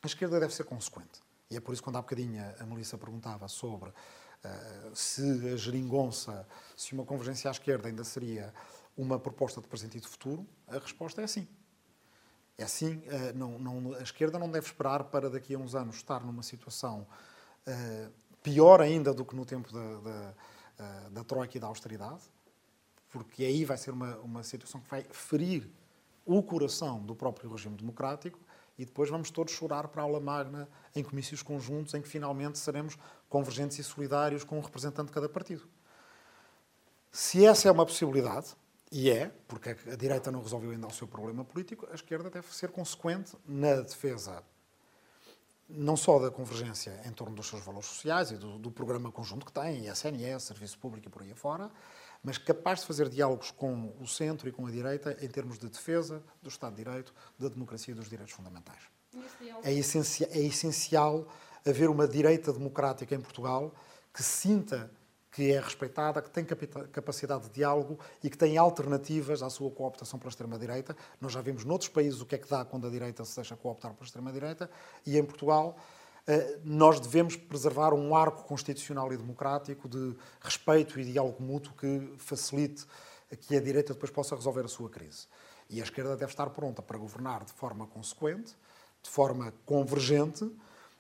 [0.02, 1.22] a esquerda deve ser consequente.
[1.50, 5.56] E é por isso que quando há bocadinho a Melissa perguntava sobre uh, se a
[5.56, 8.52] geringonça, se uma convergência à esquerda ainda seria
[8.96, 11.46] uma proposta de presente e de futuro, a resposta é sim.
[12.56, 15.96] É sim, uh, não, não, a esquerda não deve esperar para daqui a uns anos
[15.96, 17.06] estar numa situação
[17.66, 20.00] uh, pior ainda do que no tempo da,
[20.76, 22.22] da, da Troika e da austeridade,
[23.10, 25.70] porque aí vai ser uma, uma situação que vai ferir
[26.24, 28.38] o coração do próprio regime democrático
[28.78, 32.58] e depois vamos todos chorar para a aula magna em comícios conjuntos em que finalmente
[32.58, 32.96] seremos
[33.28, 35.68] convergentes e solidários com um representante de cada partido.
[37.12, 38.56] Se essa é uma possibilidade,
[38.90, 42.52] e é, porque a direita não resolveu ainda o seu problema político, a esquerda deve
[42.54, 44.42] ser consequente na defesa
[45.68, 49.46] não só da convergência em torno dos seus valores sociais e do, do programa conjunto
[49.46, 51.70] que tem, SNS, Serviço Público e por aí afora,
[52.24, 55.68] mas capaz de fazer diálogos com o centro e com a direita em termos de
[55.68, 58.82] defesa do Estado de Direito, da democracia e dos direitos fundamentais.
[59.62, 61.28] É, essencial, é essencial
[61.64, 63.72] haver uma direita democrática em Portugal
[64.12, 64.90] que sinta
[65.34, 66.44] que é respeitada, que tem
[66.92, 70.96] capacidade de diálogo e que tem alternativas à sua cooptação pela extrema-direita.
[71.20, 73.56] Nós já vimos noutros países o que é que dá quando a direita se deixa
[73.56, 74.70] cooptar pela extrema-direita
[75.04, 75.76] e em Portugal
[76.64, 82.86] nós devemos preservar um arco constitucional e democrático de respeito e diálogo mútuo que facilite
[83.40, 85.26] que a direita depois possa resolver a sua crise.
[85.68, 88.54] E a esquerda deve estar pronta para governar de forma consequente,
[89.02, 90.50] de forma convergente,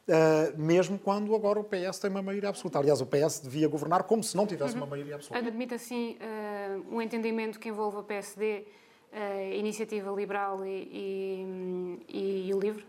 [0.06, 2.78] Uh, mesmo quando agora o PS tem uma maioria absoluta.
[2.78, 4.82] Aliás, o PS devia governar como se não tivesse uhum.
[4.82, 5.46] uma maioria absoluta.
[5.46, 8.66] Admite, assim, uh, um entendimento que envolve a PSD,
[9.10, 12.84] a Iniciativa Liberal e, e, e, o LIVRE?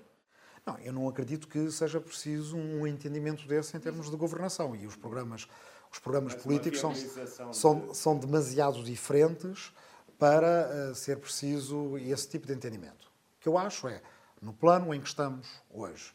[0.65, 4.75] Não, eu não acredito que seja preciso um entendimento desse em termos de governação.
[4.75, 5.47] E os programas,
[5.91, 7.07] os programas políticos são, de...
[7.53, 9.71] são, são demasiado diferentes
[10.17, 13.05] para uh, ser preciso esse tipo de entendimento.
[13.37, 14.01] O que eu acho é,
[14.41, 16.13] no plano em que estamos hoje,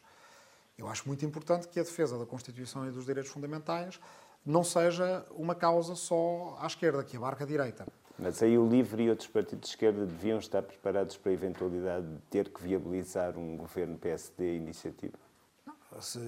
[0.77, 3.99] eu acho muito importante que a defesa da Constituição e dos direitos fundamentais
[4.45, 7.85] não seja uma causa só à esquerda, que abarca a direita.
[8.21, 12.05] Mas aí o LIVRE e outros partidos de esquerda deviam estar preparados para a eventualidade
[12.05, 15.17] de ter que viabilizar um governo PSD iniciativa?
[15.65, 16.19] Não, se,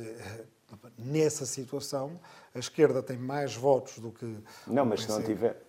[0.97, 2.19] nessa situação,
[2.55, 4.39] a esquerda tem mais votos do que.
[4.65, 5.61] Não, mas se não tiver.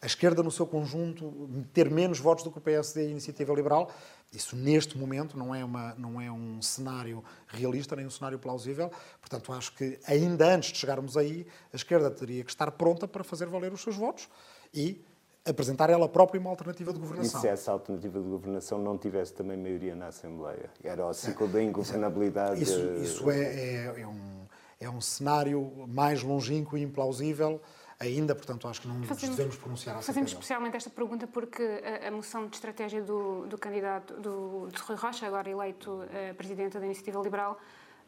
[0.00, 3.54] A esquerda, no seu conjunto, ter menos votos do que o PSD e a Iniciativa
[3.54, 3.88] Liberal,
[4.32, 8.90] isso, neste momento, não é, uma, não é um cenário realista, nem um cenário plausível.
[9.20, 13.22] Portanto, acho que, ainda antes de chegarmos aí, a esquerda teria que estar pronta para
[13.22, 14.28] fazer valer os seus votos
[14.74, 15.04] e
[15.44, 17.40] apresentar ela própria uma alternativa de governação.
[17.40, 20.70] E se essa alternativa de governação não tivesse também maioria na Assembleia?
[20.82, 22.62] Era o ciclo da ingovernabilidade?
[22.62, 24.46] Isso, isso é, é, é, um,
[24.80, 27.60] é um cenário mais longínquo e implausível
[28.02, 31.62] ainda, portanto acho que não fazemos, nos devemos pronunciar acerca Fazemos especialmente esta pergunta porque
[31.62, 36.34] a, a moção de estratégia do, do candidato, do, de Rui Rocha, agora eleito uh,
[36.34, 37.58] presidente da Iniciativa Liberal,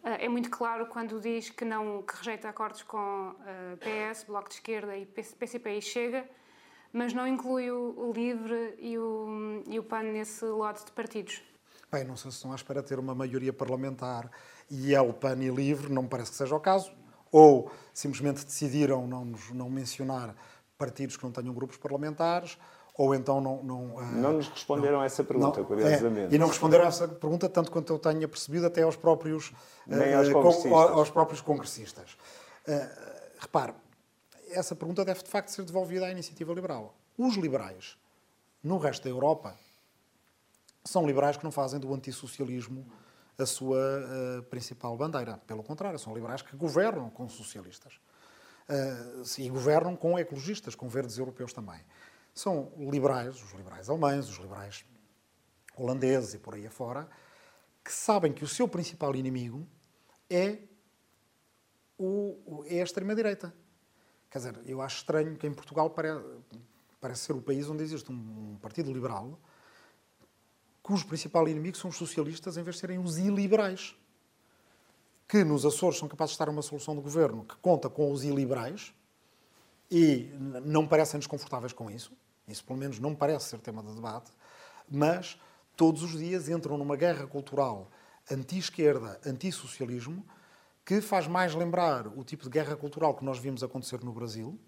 [0.03, 4.25] uh, é muito claro quando diz que não que rejeita acordos com uh, eh, PS,
[4.25, 6.29] Bloco de Esquerda e PCP e Chega,
[6.95, 11.43] mas não inclui o, o LIVRE e o, e o PAN nesse lote de partidos.
[11.91, 14.31] Bem, não sei se estão à espera de ter uma maioria parlamentar
[14.71, 16.93] e é o PAN e LIVRE, não me parece que seja o caso
[17.33, 20.37] ou simplesmente decidiram não, não mencionar
[20.79, 22.57] partidos que não tenham grupos parlamentares,
[22.97, 23.61] ou então não...
[23.65, 26.33] Não, uh, não nos responderam não, a essa pergunta, não, curiosamente.
[26.33, 29.53] É, e não responderam a essa pergunta, tanto quanto eu tenha percebido, até aos próprios,
[29.85, 30.73] Nem aos, uh, congressistas.
[30.73, 32.17] aos próprios congressistas.
[32.69, 33.75] Uh, repare,
[34.55, 36.97] essa pergunta deve de facto ser devolvida à iniciativa liberal.
[37.17, 37.97] Os liberais,
[38.63, 39.57] no resto da Europa,
[40.85, 42.87] são liberais que não fazem do antissocialismo
[43.39, 45.39] a sua uh, principal bandeira.
[45.47, 47.95] Pelo contrário, são liberais que governam com socialistas.
[48.69, 51.81] Uh, e governam com ecologistas, com verdes europeus também.
[52.33, 54.85] São liberais, os liberais alemães, os liberais
[55.77, 57.09] holandeses e por aí afora,
[57.85, 59.67] que sabem que o seu principal inimigo
[60.31, 60.59] é,
[61.99, 63.53] o, é a extrema-direita.
[64.35, 66.25] Quer dizer, eu acho estranho que em Portugal parece,
[67.01, 68.17] parece ser o país onde existe um,
[68.55, 69.39] um partido liberal
[70.83, 73.95] cujo principal inimigo são os socialistas, em vez de serem os iliberais.
[75.29, 78.25] Que nos Açores são capazes de estar uma solução de governo que conta com os
[78.25, 78.93] iliberais
[79.89, 80.29] e
[80.65, 82.11] não parecem desconfortáveis com isso.
[82.49, 84.33] Isso, pelo menos, não parece ser tema de debate.
[84.91, 85.39] Mas
[85.77, 87.89] todos os dias entram numa guerra cultural
[88.29, 90.27] anti-esquerda, anti-socialismo,
[90.85, 94.59] que faz mais lembrar o tipo de guerra cultural que nós vimos acontecer no Brasil,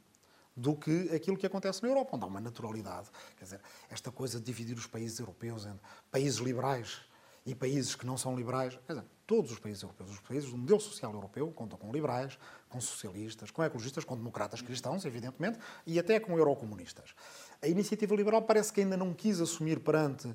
[0.56, 3.10] do que aquilo que acontece na Europa, onde há uma naturalidade.
[3.36, 5.78] Quer dizer, esta coisa de dividir os países europeus em
[6.10, 7.02] países liberais
[7.44, 10.56] e países que não são liberais, quer dizer, todos os países europeus, os países do
[10.56, 15.98] modelo social europeu, contam com liberais, com socialistas, com ecologistas, com democratas cristãos, evidentemente, e
[15.98, 17.14] até com eurocomunistas.
[17.60, 20.32] A iniciativa liberal parece que ainda não quis assumir perante uh,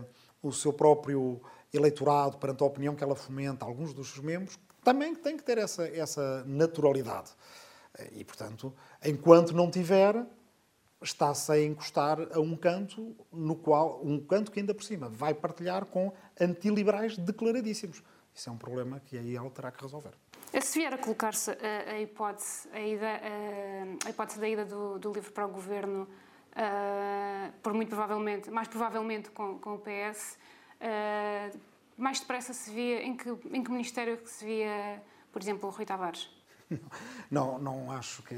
[0.00, 0.06] uh,
[0.42, 5.14] o seu próprio eleitorado, perante a opinião que ela fomenta, alguns dos seus membros, também
[5.14, 7.30] têm que ter essa, essa naturalidade.
[8.12, 8.72] E, portanto,
[9.04, 10.24] enquanto não tiver,
[11.02, 15.34] está-se a encostar a um canto no qual um canto que ainda por cima vai
[15.34, 18.02] partilhar com antiliberais declaradíssimos.
[18.34, 20.12] Isso é um problema que aí ela terá que resolver.
[20.60, 24.98] Se vier a colocar-se a, a, hipótese, a, ida, a, a, hipótese da ida do,
[24.98, 30.38] do livro para o governo, uh, por muito provavelmente, mais provavelmente com, com o PS,
[30.80, 31.58] uh,
[31.96, 35.02] mais depressa se via, em que, em que ministério que se via,
[35.32, 36.28] por exemplo, o Rui Tavares?
[37.30, 38.34] Não, não acho que.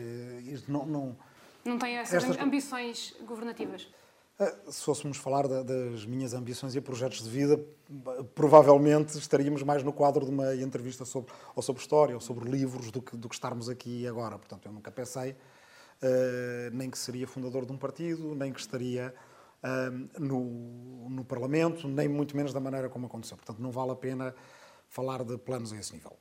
[0.66, 1.16] Não, não,
[1.64, 2.38] não tem essas estas...
[2.38, 3.88] ambições governativas?
[4.38, 7.64] Ah, se fôssemos falar das minhas ambições e projetos de vida,
[8.34, 12.90] provavelmente estaríamos mais no quadro de uma entrevista sobre, ou sobre história ou sobre livros
[12.90, 14.36] do que, do que estarmos aqui agora.
[14.36, 19.14] Portanto, eu nunca pensei uh, nem que seria fundador de um partido, nem que estaria
[20.18, 23.36] no, no Parlamento, nem muito menos da maneira como aconteceu.
[23.36, 24.34] Portanto, não vale a pena
[24.88, 26.16] falar de planos a esse nível.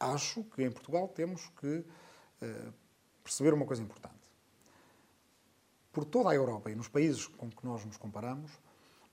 [0.00, 2.72] Acho que em Portugal temos que uh,
[3.22, 4.22] perceber uma coisa importante
[5.92, 8.50] por toda a Europa e nos países com que nós nos comparamos,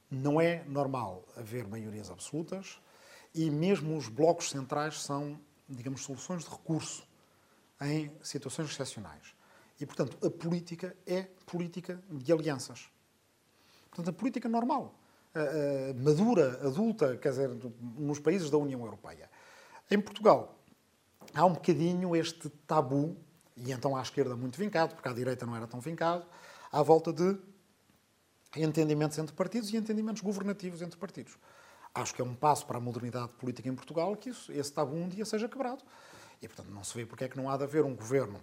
[0.10, 2.80] não é normal haver maiorias absolutas
[3.36, 7.08] e mesmo os blocos centrais são, digamos, soluções de recurso
[7.82, 9.36] em situações excepcionais.
[9.80, 12.90] E, portanto, a política é política de alianças.
[13.90, 14.94] Portanto, a política normal,
[15.98, 17.50] madura, adulta, quer dizer,
[17.98, 19.30] nos países da União Europeia.
[19.90, 20.56] Em Portugal,
[21.34, 23.18] há um bocadinho este tabu,
[23.58, 26.26] e então à esquerda muito vincado, porque à direita não era tão vincado,
[26.72, 27.38] à volta de
[28.56, 31.38] entendimentos entre partidos e entendimentos governativos entre partidos.
[31.94, 34.96] Acho que é um passo para a modernidade política em Portugal que isso, esse tabu
[34.96, 35.84] um dia seja quebrado.
[36.42, 38.40] E, portanto, não se vê porque é que não há de haver um governo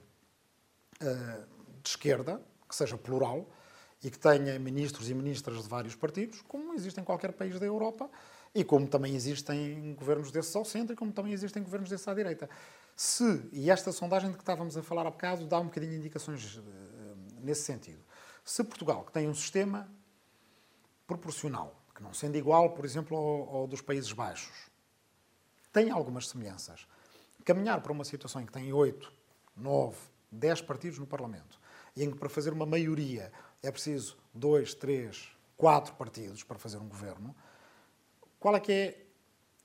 [1.01, 1.47] uh,
[1.83, 3.49] de esquerda, que seja plural,
[4.03, 7.67] e que tenha ministros e ministras de vários partidos, como existe em qualquer país da
[7.67, 8.11] Europa,
[8.55, 12.15] e como também existem governos desses ao centro, e como também existem governos desses à
[12.15, 12.49] direita.
[12.95, 15.99] Se, e esta sondagem de que estávamos a falar há bocado dá um bocadinho de
[15.99, 16.63] indicações uh,
[17.43, 18.03] nesse sentido.
[18.45, 19.89] Se Portugal, que tem um sistema
[21.07, 24.71] proporcional, que não sendo igual, por exemplo, ao, ao dos Países Baixos,
[25.73, 26.87] tem algumas semelhanças,
[27.45, 29.13] caminhar para uma situação em que tem 8,
[29.57, 29.97] 9,
[30.33, 31.61] 10 partidos no Parlamento,
[31.97, 33.33] e em que para fazer uma maioria
[33.63, 37.35] é preciso 2, 3, 4 partidos para fazer um governo,
[38.39, 39.07] qual é que é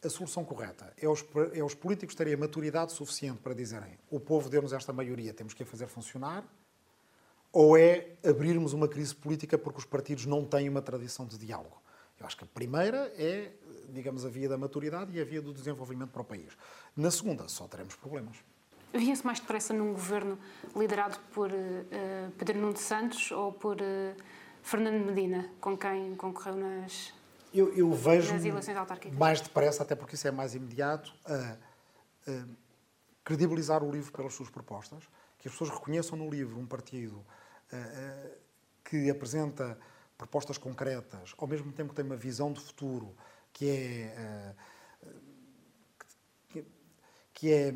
[0.04, 0.94] a solução correta?
[0.98, 4.94] É os, é os políticos terem a maturidade suficiente para dizerem o povo deu-nos esta
[4.94, 6.44] maioria, temos que a fazer funcionar,
[7.52, 11.82] ou é abrirmos uma crise política porque os partidos não têm uma tradição de diálogo?
[12.18, 13.52] Eu acho que a primeira é,
[13.90, 16.56] digamos, a via da maturidade e a via do desenvolvimento para o país.
[16.96, 18.38] Na segunda, só teremos problemas.
[18.94, 20.38] Via-se mais depressa num governo
[20.76, 24.16] liderado por uh, Pedro Nuno Santos ou por uh,
[24.62, 27.14] Fernando Medina, com quem concorreu nas,
[27.54, 29.18] eu, eu vejo nas eleições autárquicas?
[29.18, 31.58] Mais depressa, até porque isso é mais imediato, a,
[32.30, 32.46] a
[33.24, 35.04] credibilizar o livro pelas suas propostas,
[35.38, 37.26] que as pessoas reconheçam no livro um partido
[38.84, 39.78] que apresenta
[40.18, 43.16] propostas concretas, ao mesmo tempo que tem uma visão de futuro
[43.54, 44.56] que é
[46.54, 46.64] eh,
[47.34, 47.74] que é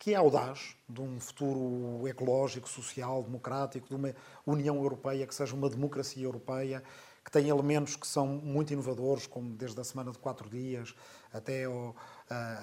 [0.00, 5.54] que é audaz de um futuro ecológico, social, democrático, de uma União Europeia que seja
[5.54, 6.82] uma democracia europeia,
[7.22, 10.94] que tem elementos que são muito inovadores, como desde a semana de quatro dias
[11.30, 11.94] até ao,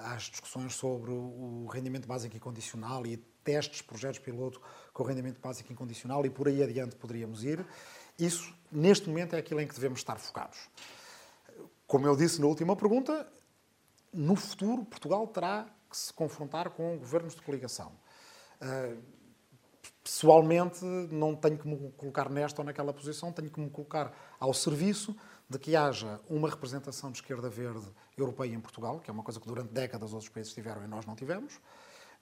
[0.04, 4.60] às discussões sobre o rendimento básico e condicional e testes, projetos piloto
[4.92, 7.64] com rendimento básico incondicional e por aí adiante poderíamos ir.
[8.18, 10.58] Isso, neste momento, é aquilo em que devemos estar focados.
[11.86, 13.32] Como eu disse na última pergunta,
[14.12, 17.92] no futuro Portugal terá que se confrontar com governos de coligação.
[18.60, 18.96] Ah,
[20.02, 24.54] pessoalmente, não tenho que me colocar nesta ou naquela posição, tenho que me colocar ao
[24.54, 25.14] serviço
[25.48, 29.38] de que haja uma representação de esquerda verde europeia em Portugal, que é uma coisa
[29.38, 31.60] que durante décadas outros países tiveram e nós não tivemos,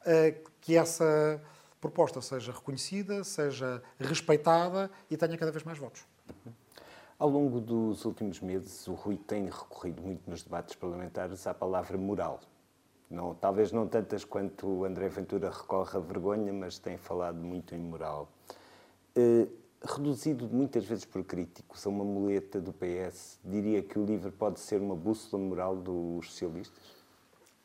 [0.05, 1.41] eh, que essa
[1.81, 6.05] proposta seja reconhecida, seja respeitada e tenha cada vez mais votos.
[7.19, 11.97] Ao longo dos últimos meses, o Rui tem recorrido muito nos debates parlamentares à palavra
[11.97, 12.41] moral.
[13.09, 17.75] Não, talvez não tantas quanto o André Ventura recorre à vergonha, mas tem falado muito
[17.75, 18.29] em moral.
[19.15, 19.47] Eh,
[19.85, 24.61] reduzido muitas vezes por críticos a uma muleta do PS, diria que o livro pode
[24.61, 26.97] ser uma bússola moral dos socialistas?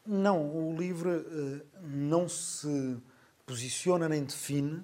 [0.06, 2.97] Não, o LIVRE uh, não se
[3.45, 4.84] posiciona nem define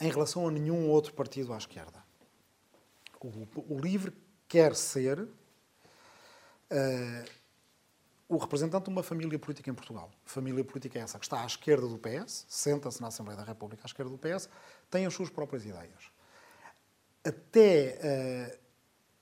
[0.00, 2.04] em relação a nenhum outro partido à esquerda.
[3.20, 4.12] O, o LIVRE
[4.48, 5.28] quer ser uh,
[8.28, 10.10] o representante de uma família política em Portugal.
[10.24, 13.84] Família política é essa que está à esquerda do PS, senta-se na Assembleia da República
[13.84, 14.48] à esquerda do PS,
[14.90, 16.10] tem as suas próprias ideias.
[17.24, 18.58] Até, uh,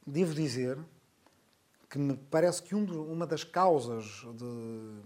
[0.07, 0.79] devo dizer,
[1.88, 5.03] que me parece que um uma das causas de,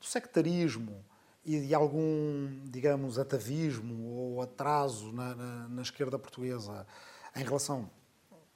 [0.00, 1.04] do sectarismo
[1.44, 6.86] e de algum, digamos, atavismo ou atraso na, na, na esquerda portuguesa
[7.36, 7.90] em relação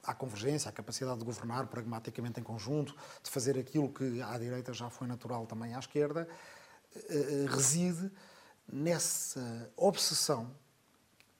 [0.03, 4.73] à convergência, à capacidade de governar pragmaticamente em conjunto, de fazer aquilo que à direita
[4.73, 6.27] já foi natural também à esquerda,
[6.95, 8.11] eh, eh, reside
[8.71, 10.51] nessa obsessão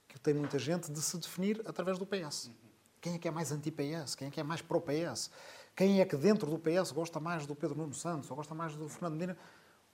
[0.08, 2.52] que tem muita gente de se definir através do PS.
[3.00, 4.16] Quem é que é mais anti-PS?
[4.16, 5.30] Quem é que é mais pró-PS?
[5.78, 8.76] quem é que dentro do PS gosta mais do Pedro Nuno Santos ou gosta mais
[8.76, 9.38] do Fernando Medina?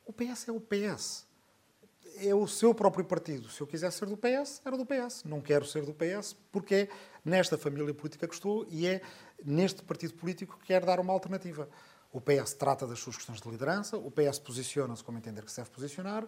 [0.06, 1.28] O PS é o PS.
[2.18, 3.50] É o seu próprio partido.
[3.50, 5.24] Se eu quiser ser do PS, era do PS.
[5.24, 6.90] Não quero ser do PS porque é
[7.26, 9.02] nesta família política que estou e é
[9.44, 11.68] neste partido político que quero dar uma alternativa.
[12.12, 15.58] O PS trata das suas questões de liderança, o PS posiciona-se como entender que se
[15.58, 16.28] deve posicionar,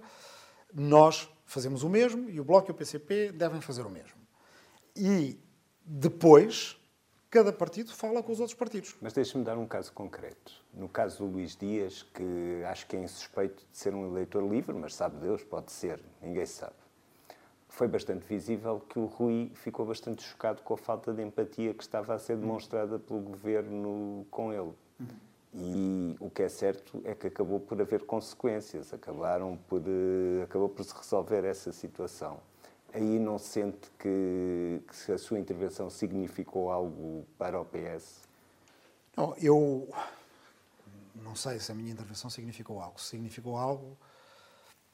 [0.73, 4.17] nós fazemos o mesmo e o Bloco e o PCP devem fazer o mesmo.
[4.95, 5.39] E
[5.85, 6.77] depois,
[7.35, 8.95] cada partido fala com os outros partidos.
[9.01, 10.53] Mas deixe-me dar um caso concreto.
[10.73, 14.73] No caso do Luís Dias, que acho que é insuspeito de ser um eleitor livre,
[14.73, 16.75] mas sabe Deus, pode ser, ninguém sabe.
[17.67, 21.83] Foi bastante visível que o Rui ficou bastante chocado com a falta de empatia que
[21.83, 24.71] estava a ser demonstrada pelo governo com ele.
[25.53, 30.69] E o que é certo é que acabou por haver consequências, acabaram por, eh, acabou
[30.69, 32.39] por se resolver essa situação.
[32.95, 38.21] Aí não sente que, que a sua intervenção significou algo para o PS?
[39.17, 39.89] Não, eu
[41.13, 42.97] não sei se a minha intervenção significou algo.
[42.97, 43.97] Se significou algo,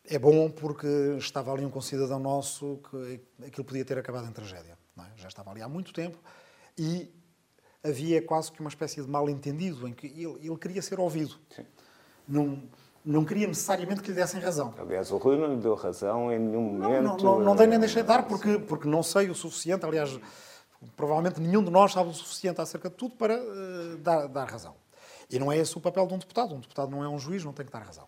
[0.03, 0.87] é bom porque
[1.19, 4.75] estava ali um concidadão nosso que aquilo podia ter acabado em tragédia.
[4.97, 5.17] É?
[5.17, 6.17] Já estava ali há muito tempo
[6.75, 7.07] e
[7.83, 11.39] havia quase que uma espécie de mal-entendido em que ele, ele, queria ser ouvido.
[11.55, 11.67] Sim.
[12.27, 12.63] Não,
[13.03, 14.73] não queria necessariamente que lhe dessem razão.
[14.77, 17.03] Aliás, o Rui não lhe deu razão em nenhum momento.
[17.03, 19.85] Não, não, não, dei nem deixei de dar porque, porque não sei o suficiente.
[19.85, 20.19] Aliás,
[20.95, 24.75] provavelmente nenhum de nós sabe o suficiente acerca de tudo para uh, dar, dar razão.
[25.29, 26.53] E não é esse o papel de um deputado.
[26.53, 28.07] Um deputado não é um juiz, não tem que dar razão.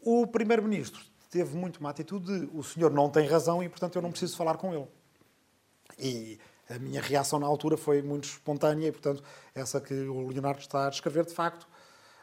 [0.00, 4.02] O Primeiro-Ministro teve muito uma atitude de o senhor não tem razão e, portanto, eu
[4.02, 4.86] não preciso falar com ele.
[5.98, 6.38] E
[6.70, 9.22] a minha reação na altura foi muito espontânea e, portanto,
[9.54, 11.66] essa que o Leonardo está a descrever, de facto,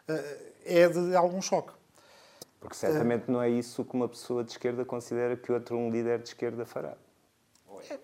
[0.08, 1.74] eh, é de algum choque.
[2.60, 6.20] Porque certamente não é isso que uma pessoa de esquerda considera que outro um líder
[6.20, 6.98] de esquerda fará.
[7.90, 8.00] É,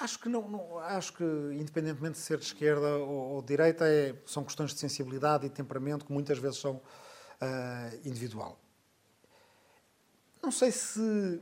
[0.00, 3.86] acho que não, não, acho que independentemente de ser de esquerda ou, ou de direita
[3.86, 8.58] é, são questões de sensibilidade e temperamento que muitas vezes são uh, individual.
[10.42, 11.40] Não sei se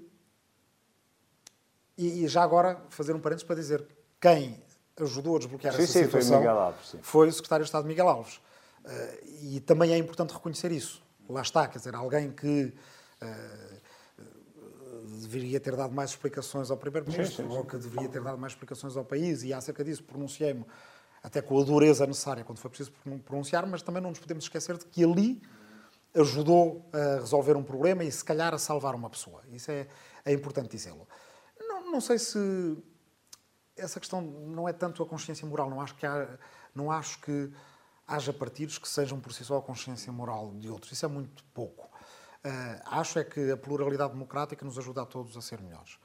[1.96, 3.86] e, e, já agora fazer um parênteses para dizer
[4.20, 4.62] quem
[5.00, 8.08] ajudou a desbloquear sim, essa sim, situação foi, Alves, foi, o secretário de Estado Miguel
[8.08, 8.40] Alves.
[8.84, 11.02] Uh, e também é importante reconhecer isso.
[11.28, 12.74] Lá está, quer dizer, alguém que
[13.22, 13.80] uh,
[15.20, 19.04] deveria ter dado mais explicações ao Primeiro-Ministro ou que deveria ter dado mais explicações ao
[19.04, 20.64] país e acerca disso pronunciei-me
[21.22, 22.92] até com a dureza necessária quando foi preciso
[23.24, 25.40] pronunciar, mas também não nos podemos esquecer de que ali
[26.14, 29.42] ajudou a resolver um problema e se calhar a salvar uma pessoa.
[29.50, 29.88] Isso é,
[30.24, 31.08] é importante dizê-lo.
[31.58, 32.76] Não, não sei se
[33.76, 35.68] essa questão não é tanto a consciência moral.
[35.68, 36.28] Não acho que, há,
[36.74, 37.50] não acho que
[38.06, 40.92] haja partidos que sejam por si só a consciência moral de outros.
[40.92, 41.84] Isso é muito pouco.
[42.44, 45.98] Uh, acho é que a pluralidade democrática nos ajuda a todos a ser melhores.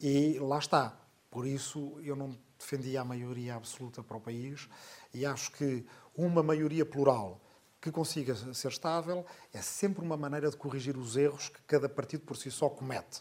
[0.00, 0.96] E lá está.
[1.30, 4.68] Por isso eu não defendia a maioria absoluta para o país
[5.12, 5.84] e acho que
[6.16, 7.40] uma maioria plural
[7.80, 12.24] que consiga ser estável é sempre uma maneira de corrigir os erros que cada partido
[12.24, 13.20] por si só comete.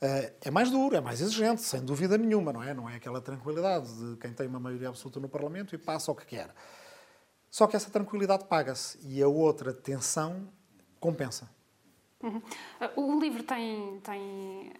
[0.00, 2.74] Eh, é mais duro, é mais exigente, sem dúvida nenhuma, não é?
[2.74, 6.14] Não é aquela tranquilidade de quem tem uma maioria absoluta no Parlamento e passa o
[6.14, 6.54] que quer.
[7.50, 10.48] Só que essa tranquilidade paga-se e a outra tensão
[11.00, 11.50] compensa.
[12.22, 12.42] Uhum.
[12.96, 14.72] O livro tem, tem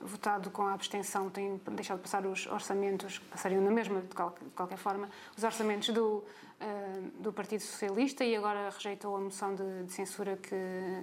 [0.00, 4.14] uh, votado com a abstenção, tem deixado passar os orçamentos, que passariam na mesma, de,
[4.14, 6.24] qual, de qualquer forma, os orçamentos do,
[6.60, 10.54] uh, do Partido Socialista e agora rejeitou a moção de, de censura que,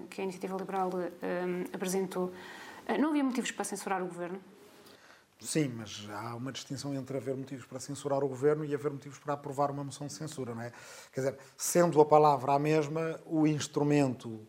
[0.09, 2.31] que a Iniciativa Liberal uh, apresentou.
[2.87, 4.39] Eh, não havia motivos para censurar o governo?
[5.39, 9.19] Sim, mas há uma distinção entre haver motivos para censurar o governo e haver motivos
[9.19, 10.71] para aprovar uma moção de censura, não é?
[11.11, 14.47] Quer dizer, sendo a palavra a mesma, o instrumento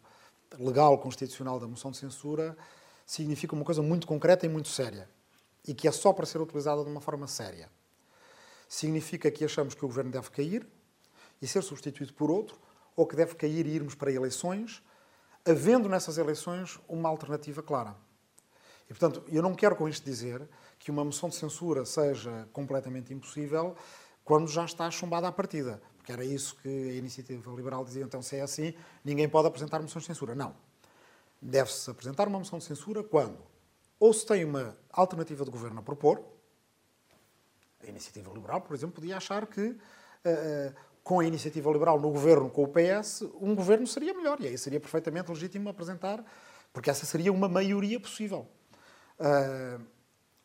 [0.58, 2.56] legal constitucional da moção de censura
[3.04, 5.08] significa uma coisa muito concreta e muito séria
[5.66, 7.68] e que é só para ser utilizada de uma forma séria.
[8.68, 10.66] Significa que achamos que o governo deve cair
[11.42, 12.58] e ser substituído por outro,
[12.94, 14.82] ou que deve cair e irmos para eleições,
[15.44, 17.94] havendo nessas eleições uma alternativa clara.
[18.88, 20.48] E, portanto, eu não quero com isto dizer
[20.86, 23.74] que uma moção de censura seja completamente impossível
[24.24, 25.82] quando já está chumbada à partida.
[25.96, 28.04] Porque era isso que a iniciativa liberal dizia.
[28.04, 28.72] Então, se é assim,
[29.04, 30.32] ninguém pode apresentar moções de censura.
[30.32, 30.54] Não.
[31.42, 33.36] Deve-se apresentar uma moção de censura quando
[33.98, 36.22] ou se tem uma alternativa de governo a propor,
[37.82, 42.48] a iniciativa liberal, por exemplo, podia achar que uh, com a iniciativa liberal no governo
[42.48, 44.40] com o PS, um governo seria melhor.
[44.40, 46.24] E aí seria perfeitamente legítimo apresentar,
[46.72, 48.46] porque essa seria uma maioria possível.
[49.18, 49.95] Uh,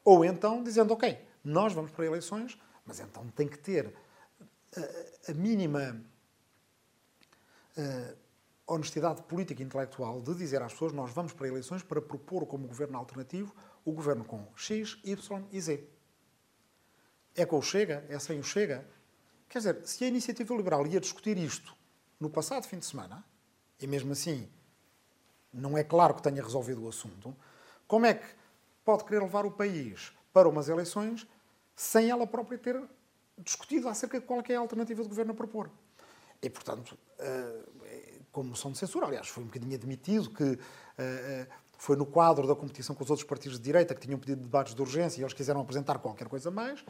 [0.04, 3.94] ou então dizendo, ok, nós vamos para eleições, mas então tem que ter
[4.76, 6.02] a, a mínima
[7.78, 8.18] uh,
[8.68, 12.68] honestidade política e intelectual de dizer às pessoas, nós vamos para eleições para propor como
[12.68, 15.84] governo alternativo o governo com X, Y e Z.
[17.36, 18.06] É com o Chega?
[18.10, 18.88] É sem o Chega?
[19.50, 21.76] Quer dizer, se a iniciativa liberal ia discutir isto
[22.20, 23.26] no passado fim de semana,
[23.80, 24.48] e mesmo assim
[25.52, 27.36] não é claro que tenha resolvido o assunto,
[27.88, 28.41] como é que
[28.84, 31.28] pode querer levar o país para umas eleições
[31.76, 32.82] sem ela própria ter
[33.38, 35.70] discutido acerca de qual é, é a alternativa do governo a propor?
[36.42, 37.64] E, portanto, eh,
[38.32, 40.58] como moção de censura, aliás, foi um bocadinho admitido que
[40.98, 44.42] eh, foi no quadro da competição com os outros partidos de direita que tinham pedido
[44.42, 46.84] debates de urgência e eles quiseram apresentar qualquer coisa mais.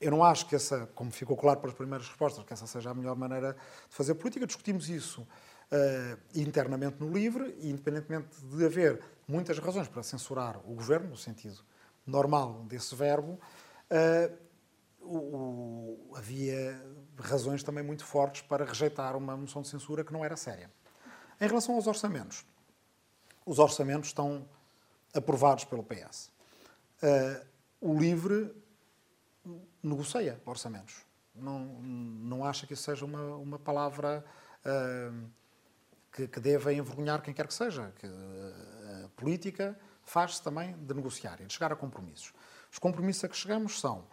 [0.00, 2.94] Eu não acho que essa, como ficou claro pelas primeiras respostas, que essa seja a
[2.94, 3.52] melhor maneira
[3.88, 4.46] de fazer política.
[4.46, 5.26] Discutimos isso
[5.72, 11.16] uh, internamente no LIVRE e, independentemente de haver muitas razões para censurar o governo, no
[11.16, 11.58] sentido
[12.06, 13.38] normal desse verbo,
[13.90, 14.42] uh,
[15.00, 15.16] o,
[16.10, 16.80] o, havia
[17.18, 20.70] razões também muito fortes para rejeitar uma moção de censura que não era séria.
[21.40, 22.44] Em relação aos orçamentos,
[23.44, 24.46] os orçamentos estão
[25.12, 26.28] aprovados pelo PS.
[26.28, 26.30] Uh,
[27.02, 27.46] eh,
[27.80, 28.54] o LIVRE
[29.82, 31.04] negocia orçamentos.
[31.34, 34.24] Não, não acha que isso seja uma, uma palavra
[34.64, 35.30] uh,
[36.12, 37.92] que, que deva envergonhar quem quer que seja.
[37.98, 42.32] Que a política faz-se também de negociar e de chegar a compromissos.
[42.70, 44.06] Os compromissos a que chegamos são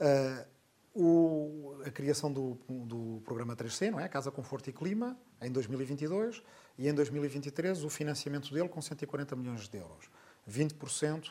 [0.00, 0.46] uh,
[0.94, 4.08] o, a criação do, do programa 3C, não é?
[4.08, 6.42] Casa Conforto e Clima, em 2022,
[6.78, 10.08] e em 2023 o financiamento dele com 140 milhões de euros,
[10.48, 11.30] 20%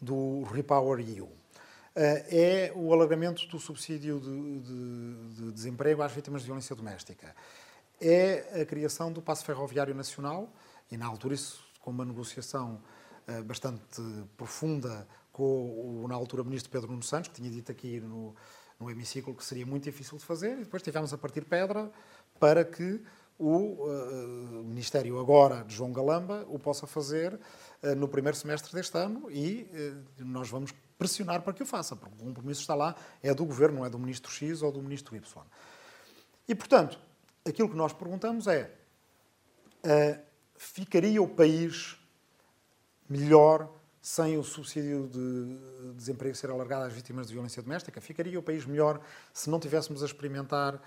[0.00, 1.30] do Repower EU.
[1.94, 7.34] Eh, é o alargamento do subsídio de, de, de, desemprego às vítimas de violência doméstica.
[8.00, 10.50] É a criação do Passo Ferroviário Nacional,
[10.90, 12.80] e na altura isso com uma negociação
[13.26, 14.02] eh, bastante
[14.36, 18.34] profunda com o, na altura, Ministro Pedro Nuno Santos, que tinha dito aqui no,
[18.78, 21.90] no hemiciclo que seria muito difícil de fazer, e depois tivemos a partir pedra
[22.38, 23.00] para que
[23.38, 27.34] o uh, Ministério agora de João Galamba o possa fazer
[27.82, 29.68] uh, no primeiro semestre deste ano e
[30.18, 33.44] uh, nós vamos pressionar para que o faça, porque o compromisso está lá, é do
[33.44, 35.42] Governo, não é do Ministro X ou do Ministro Y.
[36.46, 36.98] E, portanto,
[37.44, 38.70] aquilo que nós perguntamos é,
[40.56, 41.96] ficaria o país
[43.08, 43.70] melhor
[44.02, 48.00] sem o subsídio de desemprego ser alargado às vítimas de violência doméstica?
[48.00, 49.00] Ficaria o país melhor
[49.32, 50.80] se não tivéssemos a experimentar,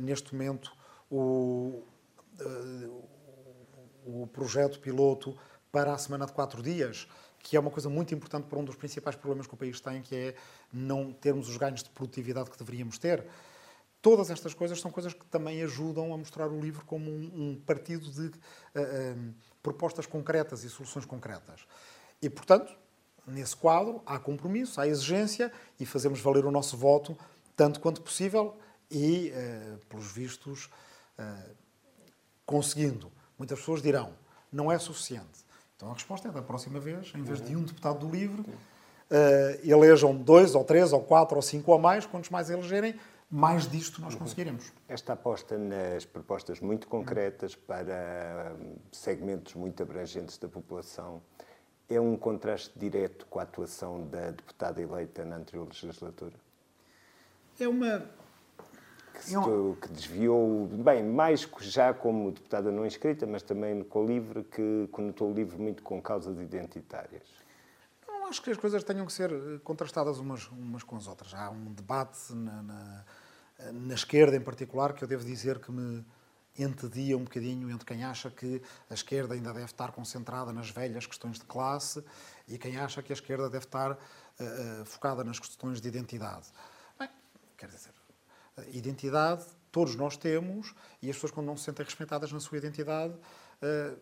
[0.00, 0.72] neste momento,
[1.10, 1.84] o,
[4.04, 5.36] o projeto piloto
[5.70, 7.06] para a semana de quatro dias,
[7.38, 10.02] que é uma coisa muito importante para um dos principais problemas que o país tem,
[10.02, 10.34] que é
[10.72, 13.24] não termos os ganhos de produtividade que deveríamos ter.
[14.00, 17.62] Todas estas coisas são coisas que também ajudam a mostrar o livro como um, um
[17.66, 21.66] partido de uh, uh, propostas concretas e soluções concretas.
[22.22, 22.72] E, portanto,
[23.26, 27.18] nesse quadro, há compromisso, há exigência e fazemos valer o nosso voto
[27.56, 28.56] tanto quanto possível
[28.90, 30.70] e, uh, pelos vistos,
[32.46, 33.10] conseguindo.
[33.36, 34.14] Muitas pessoas dirão,
[34.52, 35.44] não é suficiente.
[35.76, 38.54] Então a resposta é da próxima vez, em vez de um deputado do LIVRE, uh,
[39.62, 42.94] elejam dois, ou três, ou quatro, ou cinco ou mais, quantos mais elegerem,
[43.30, 44.72] mais disto nós conseguiremos.
[44.88, 51.22] Esta aposta nas propostas muito concretas para hum, segmentos muito abrangentes da população
[51.88, 56.34] é um contraste direto com a atuação da deputada eleita na anterior legislatura?
[57.58, 58.06] É uma,
[59.24, 59.76] que, eu...
[59.80, 64.88] que, desviou, bem, mais já como deputada não inscrita, mas também com o LIVRE, que
[64.92, 67.26] conotou o LIVRE muito com causas identitárias.
[68.28, 71.32] Acho que as coisas tenham que ser eh, contrastadas umas, umas com as outras.
[71.32, 73.04] Há um debate na, na,
[73.72, 76.04] na esquerda, em particular, que eu devo dizer que me
[76.58, 78.60] entedia um bocadinho entre quem acha que
[78.90, 82.04] a esquerda ainda deve estar concentrada nas velhas questões de classe
[82.46, 83.96] e quem acha que a esquerda deve estar uh,
[84.82, 86.48] uh, focada nas questões de identidade.
[86.98, 87.08] Bem,
[87.56, 87.92] quer dizer,
[88.72, 93.14] identidade todos nós temos e as pessoas, quando não se sentem respeitadas na sua identidade,
[93.62, 93.94] eh,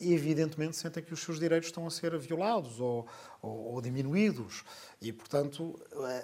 [0.00, 3.06] evidentemente sentem que os seus direitos estão a ser violados ou,
[3.40, 4.64] ou, ou, diminuídos.
[5.00, 5.78] E, portanto,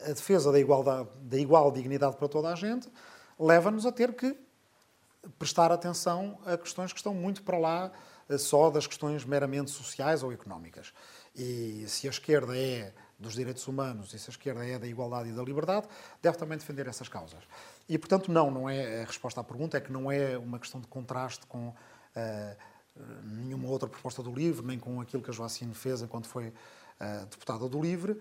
[0.04, 2.88] a defesa da, igualdade, da igual dignidade para toda a gente
[3.38, 4.36] leva-nos a ter que
[5.38, 7.92] prestar atenção a questões que estão muito para lá
[8.28, 10.92] eh, só das questões meramente sociais ou económicas.
[11.34, 15.28] E se a esquerda é dos direitos humanos e se a esquerda é da igualdade
[15.28, 15.86] e da liberdade,
[16.20, 17.44] deve também defender essas causas.
[17.88, 20.80] E, portanto, não, não é a resposta à pergunta, é que não é uma questão
[20.80, 22.56] de contraste com uh,
[23.24, 27.26] nenhuma outra proposta do LIVRE, nem com aquilo que a Joacine fez enquanto foi uh,
[27.30, 28.20] deputada do LIVRE.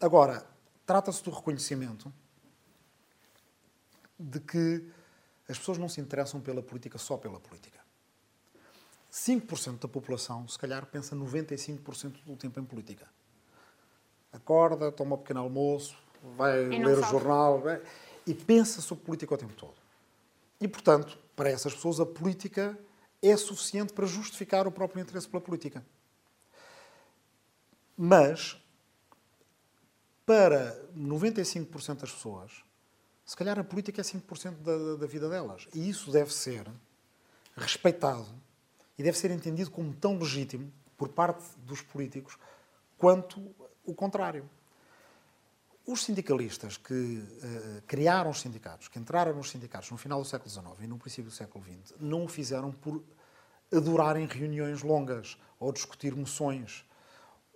[0.00, 0.46] Agora,
[0.86, 2.12] trata-se do reconhecimento
[4.18, 4.88] de que
[5.48, 7.80] as pessoas não se interessam pela política só pela política.
[9.12, 13.06] 5% da população, se calhar, pensa 95% do tempo em política.
[14.32, 15.96] Acorda, toma um pequeno almoço,
[16.36, 17.62] vai ler o jornal
[18.26, 19.74] e pensa sobre política o tempo todo.
[20.60, 22.76] E, portanto, para essas pessoas, a política
[23.28, 25.84] é suficiente para justificar o próprio interesse pela política.
[27.96, 28.56] Mas,
[30.26, 32.64] para 95% das pessoas,
[33.24, 35.66] Se calhar a política é 5% da, da vida delas.
[35.72, 36.70] E isso deve ser
[37.56, 38.28] respeitado
[38.98, 42.38] e deve ser entendido como tão legítimo por parte dos políticos
[42.98, 43.40] quanto
[43.84, 44.48] o contrário.
[45.86, 50.50] Os sindicalistas que uh, criaram os sindicatos, que entraram nos sindicatos no final do século
[50.50, 53.02] XIX e no princípio do século XX, não o fizeram por
[53.74, 56.84] adorarem reuniões longas ou discutir moções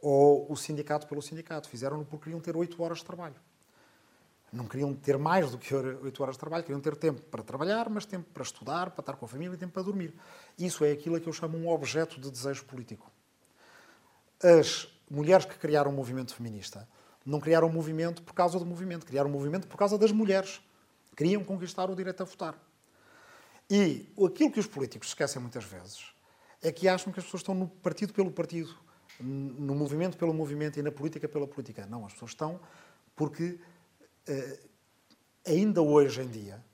[0.00, 1.68] ou o sindicato pelo sindicato.
[1.68, 3.36] Fizeram-no porque queriam ter oito horas de trabalho.
[4.52, 7.90] Não queriam ter mais do que oito horas de trabalho, queriam ter tempo para trabalhar,
[7.90, 10.14] mas tempo para estudar, para estar com a família e tempo para dormir.
[10.58, 13.10] Isso é aquilo que eu chamo um objeto de desejo político.
[14.42, 16.88] As mulheres que criaram o movimento feminista
[17.26, 20.62] não criaram um movimento por causa do movimento, criaram um movimento por causa das mulheres.
[21.14, 22.67] Queriam conquistar o direito a votar.
[23.70, 26.06] E aquilo que os políticos esquecem muitas vezes
[26.62, 28.74] é que acham que as pessoas estão no partido pelo partido,
[29.20, 31.86] no movimento pelo movimento e na política pela política.
[31.86, 32.60] Não, as pessoas estão
[33.14, 33.60] porque
[34.26, 34.60] eh,
[35.46, 36.64] ainda hoje em dia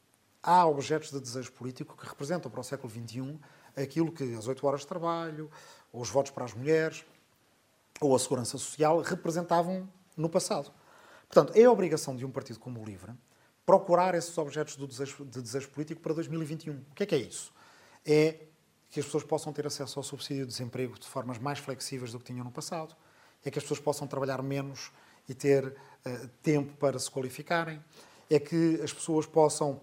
[0.43, 3.41] há objetos de desejo político que representam para o século XXI
[3.77, 5.51] aquilo que as oito horas de trabalho,
[5.93, 7.05] ou os votos para as mulheres,
[8.01, 10.71] ou a segurança social representavam no passado.
[11.29, 13.13] Portanto, é a obrigação de um partido como o LIVRE
[13.67, 16.75] procurar esses objetos de desejo, de desejo político para 2021.
[16.75, 17.53] O que é que é isso?
[18.05, 18.39] É
[18.91, 22.19] que as pessoas possam ter acesso ao subsídio de desemprego de formas mais flexíveis do
[22.19, 22.95] que tinham no passado,
[23.45, 24.93] é que as pessoas possam trabalhar menos
[25.29, 27.83] e ter uh, tempo para se qualificarem,
[28.31, 29.81] é que as pessoas possam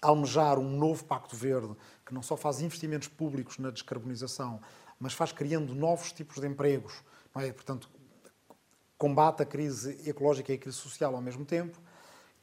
[0.00, 1.74] almejar um novo Pacto Verde
[2.06, 4.60] que não só faz investimentos públicos na descarbonização,
[4.98, 7.02] mas faz criando novos tipos de empregos,
[7.34, 7.52] não é?
[7.52, 7.90] Portanto,
[8.96, 11.78] combate a crise ecológica e a crise social ao mesmo tempo.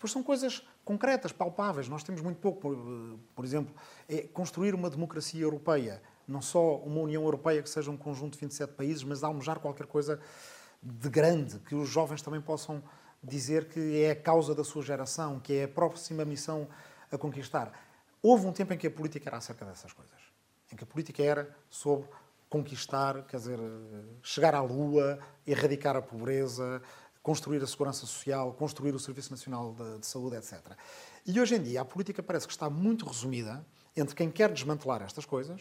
[0.06, 1.90] Pois são coisas concretas, palpáveis.
[1.90, 3.74] Nós temos muito pouco, por, por exemplo,
[4.08, 8.40] é construir uma democracia europeia, não só uma União Europeia que seja um conjunto de
[8.42, 10.22] 27 países, mas almejar qualquer coisa
[10.80, 12.84] de grande, que os jovens também possam
[13.24, 16.68] dizer que é a causa da sua geração, que é a próxima missão
[17.12, 17.74] a conquistar.
[18.22, 20.20] Houve um tempo em que a política era acerca dessas coisas,
[20.72, 22.08] em que a política era sobre
[22.48, 23.60] conquistar, quer dizer,
[24.22, 26.80] chegar à Lua, erradicar a pobreza,
[27.26, 30.62] construir a segurança social, construir o Serviço Nacional de, de, Saúde, etc.
[31.26, 33.66] E hoje em dia a política parece que está muito resumida
[33.98, 35.60] entre quem quer desmantelar estas coisas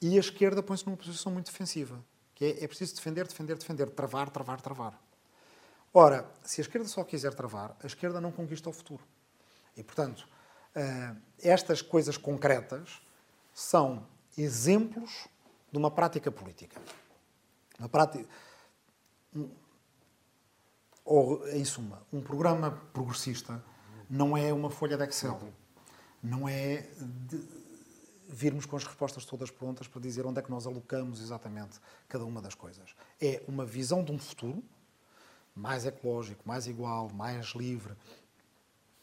[0.00, 2.02] e a esquerda põe-se numa posição muito defensiva,
[2.34, 4.98] que é, é preciso defender, defender, defender, travar, travar, travar.
[5.92, 9.04] Ora, se a esquerda só quiser travar, a esquerda não conquista o futuro.
[9.76, 10.26] E, portanto,
[10.74, 13.02] eh, estas coisas concretas
[13.52, 15.28] são exemplos
[15.70, 16.80] de uma prática política.
[17.78, 18.26] Uma prática.
[21.06, 23.64] Ou, em suma, um programa progressista
[24.10, 25.40] não é uma folha de Excel.
[26.20, 26.90] Não é
[28.28, 31.78] virmos com as respostas todas prontas para dizer onde é que nós alocamos exatamente
[32.08, 32.96] cada uma das coisas.
[33.20, 34.60] É uma visão de um futuro
[35.54, 37.94] mais ecológico, mais igual, mais livre,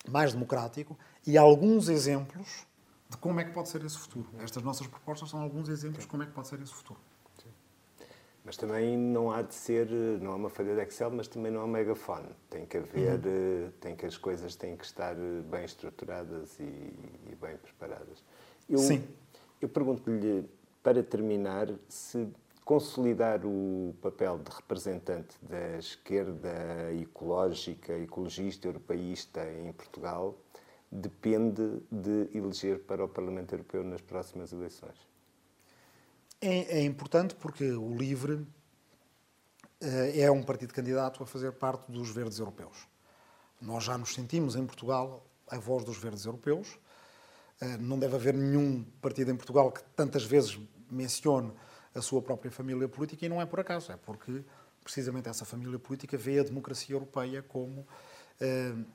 [0.05, 2.67] mais democrático e alguns exemplos
[3.09, 4.29] de como é que pode ser esse futuro.
[4.39, 6.99] Estas nossas propostas são alguns exemplos de como é que pode ser esse futuro.
[8.45, 11.61] Mas também não há de ser, não há uma folha de Excel, mas também não
[11.61, 12.27] há um megafone.
[12.49, 13.71] Tem que haver, uhum.
[13.79, 18.23] tem que as coisas têm que estar bem estruturadas e, e bem preparadas.
[18.69, 19.03] Eu, Sim.
[19.61, 20.45] Eu pergunto-lhe,
[20.83, 22.27] para terminar, se
[22.65, 30.37] consolidar o papel de representante da esquerda ecológica, ecologista, europeísta em Portugal
[30.93, 35.12] depende de eleger para o Parlamento Europeu nas próximas eleições?
[36.45, 38.47] É, é importante porque o LIVRE uh,
[40.13, 42.85] é um partido candidato a fazer parte dos verdes europeus.
[43.61, 46.77] Nós já nos sentimos em Portugal a voz dos verdes europeus.
[47.61, 50.59] Uh, não deve haver nenhum partido em Portugal que tantas vezes
[50.91, 51.53] mencione
[51.95, 54.43] a sua própria família política e não é por acaso, é porque
[54.83, 57.87] precisamente essa família política vê a democracia europeia como
[58.41, 58.85] uh,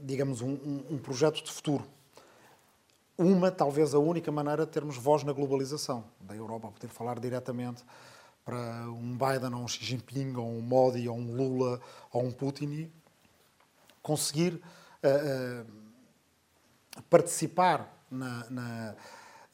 [0.00, 1.84] digamos, um, um, projeto de futuro.
[3.16, 7.84] Uma, talvez a única maneira de termos voz na globalização da Europa, poder falar diretamente
[8.44, 12.32] para um Biden, ou um Xi Jinping, ou um Modi, ou um Lula, ou um
[12.32, 12.90] Putin,
[14.02, 15.66] conseguir uh,
[16.98, 18.96] uh, participar na, na,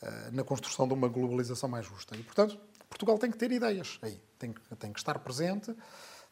[0.03, 2.17] uh, na, construção de uma globalização mais justa.
[2.17, 5.75] E, portanto, Portugal tem que ter ideias aí, tem, tem que estar presente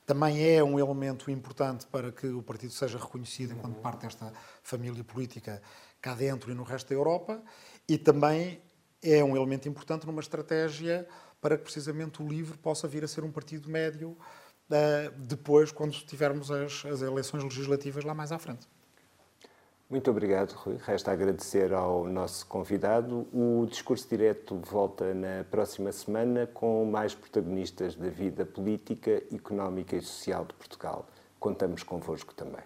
[0.06, 5.02] também é um elemento importante para que o partido seja reconhecido enquanto parte desta família
[5.02, 5.60] política
[6.00, 7.42] cá dentro e no resto da Europa,
[7.88, 8.60] e também
[9.02, 11.06] é um elemento importante numa estratégia
[11.40, 14.16] para que precisamente o LIVRE possa vir a ser um partido médio
[14.70, 18.66] eh, depois, quando tivermos as, as eleições legislativas lá mais à frente.
[19.88, 20.78] Muito obrigado, Rui.
[20.84, 23.28] Resta agradecer ao nosso convidado.
[23.32, 30.00] O Discurso Direto volta na próxima semana com mais protagonistas da vida política, económica e
[30.00, 31.06] social de Portugal.
[31.38, 32.64] Contamos convosco também.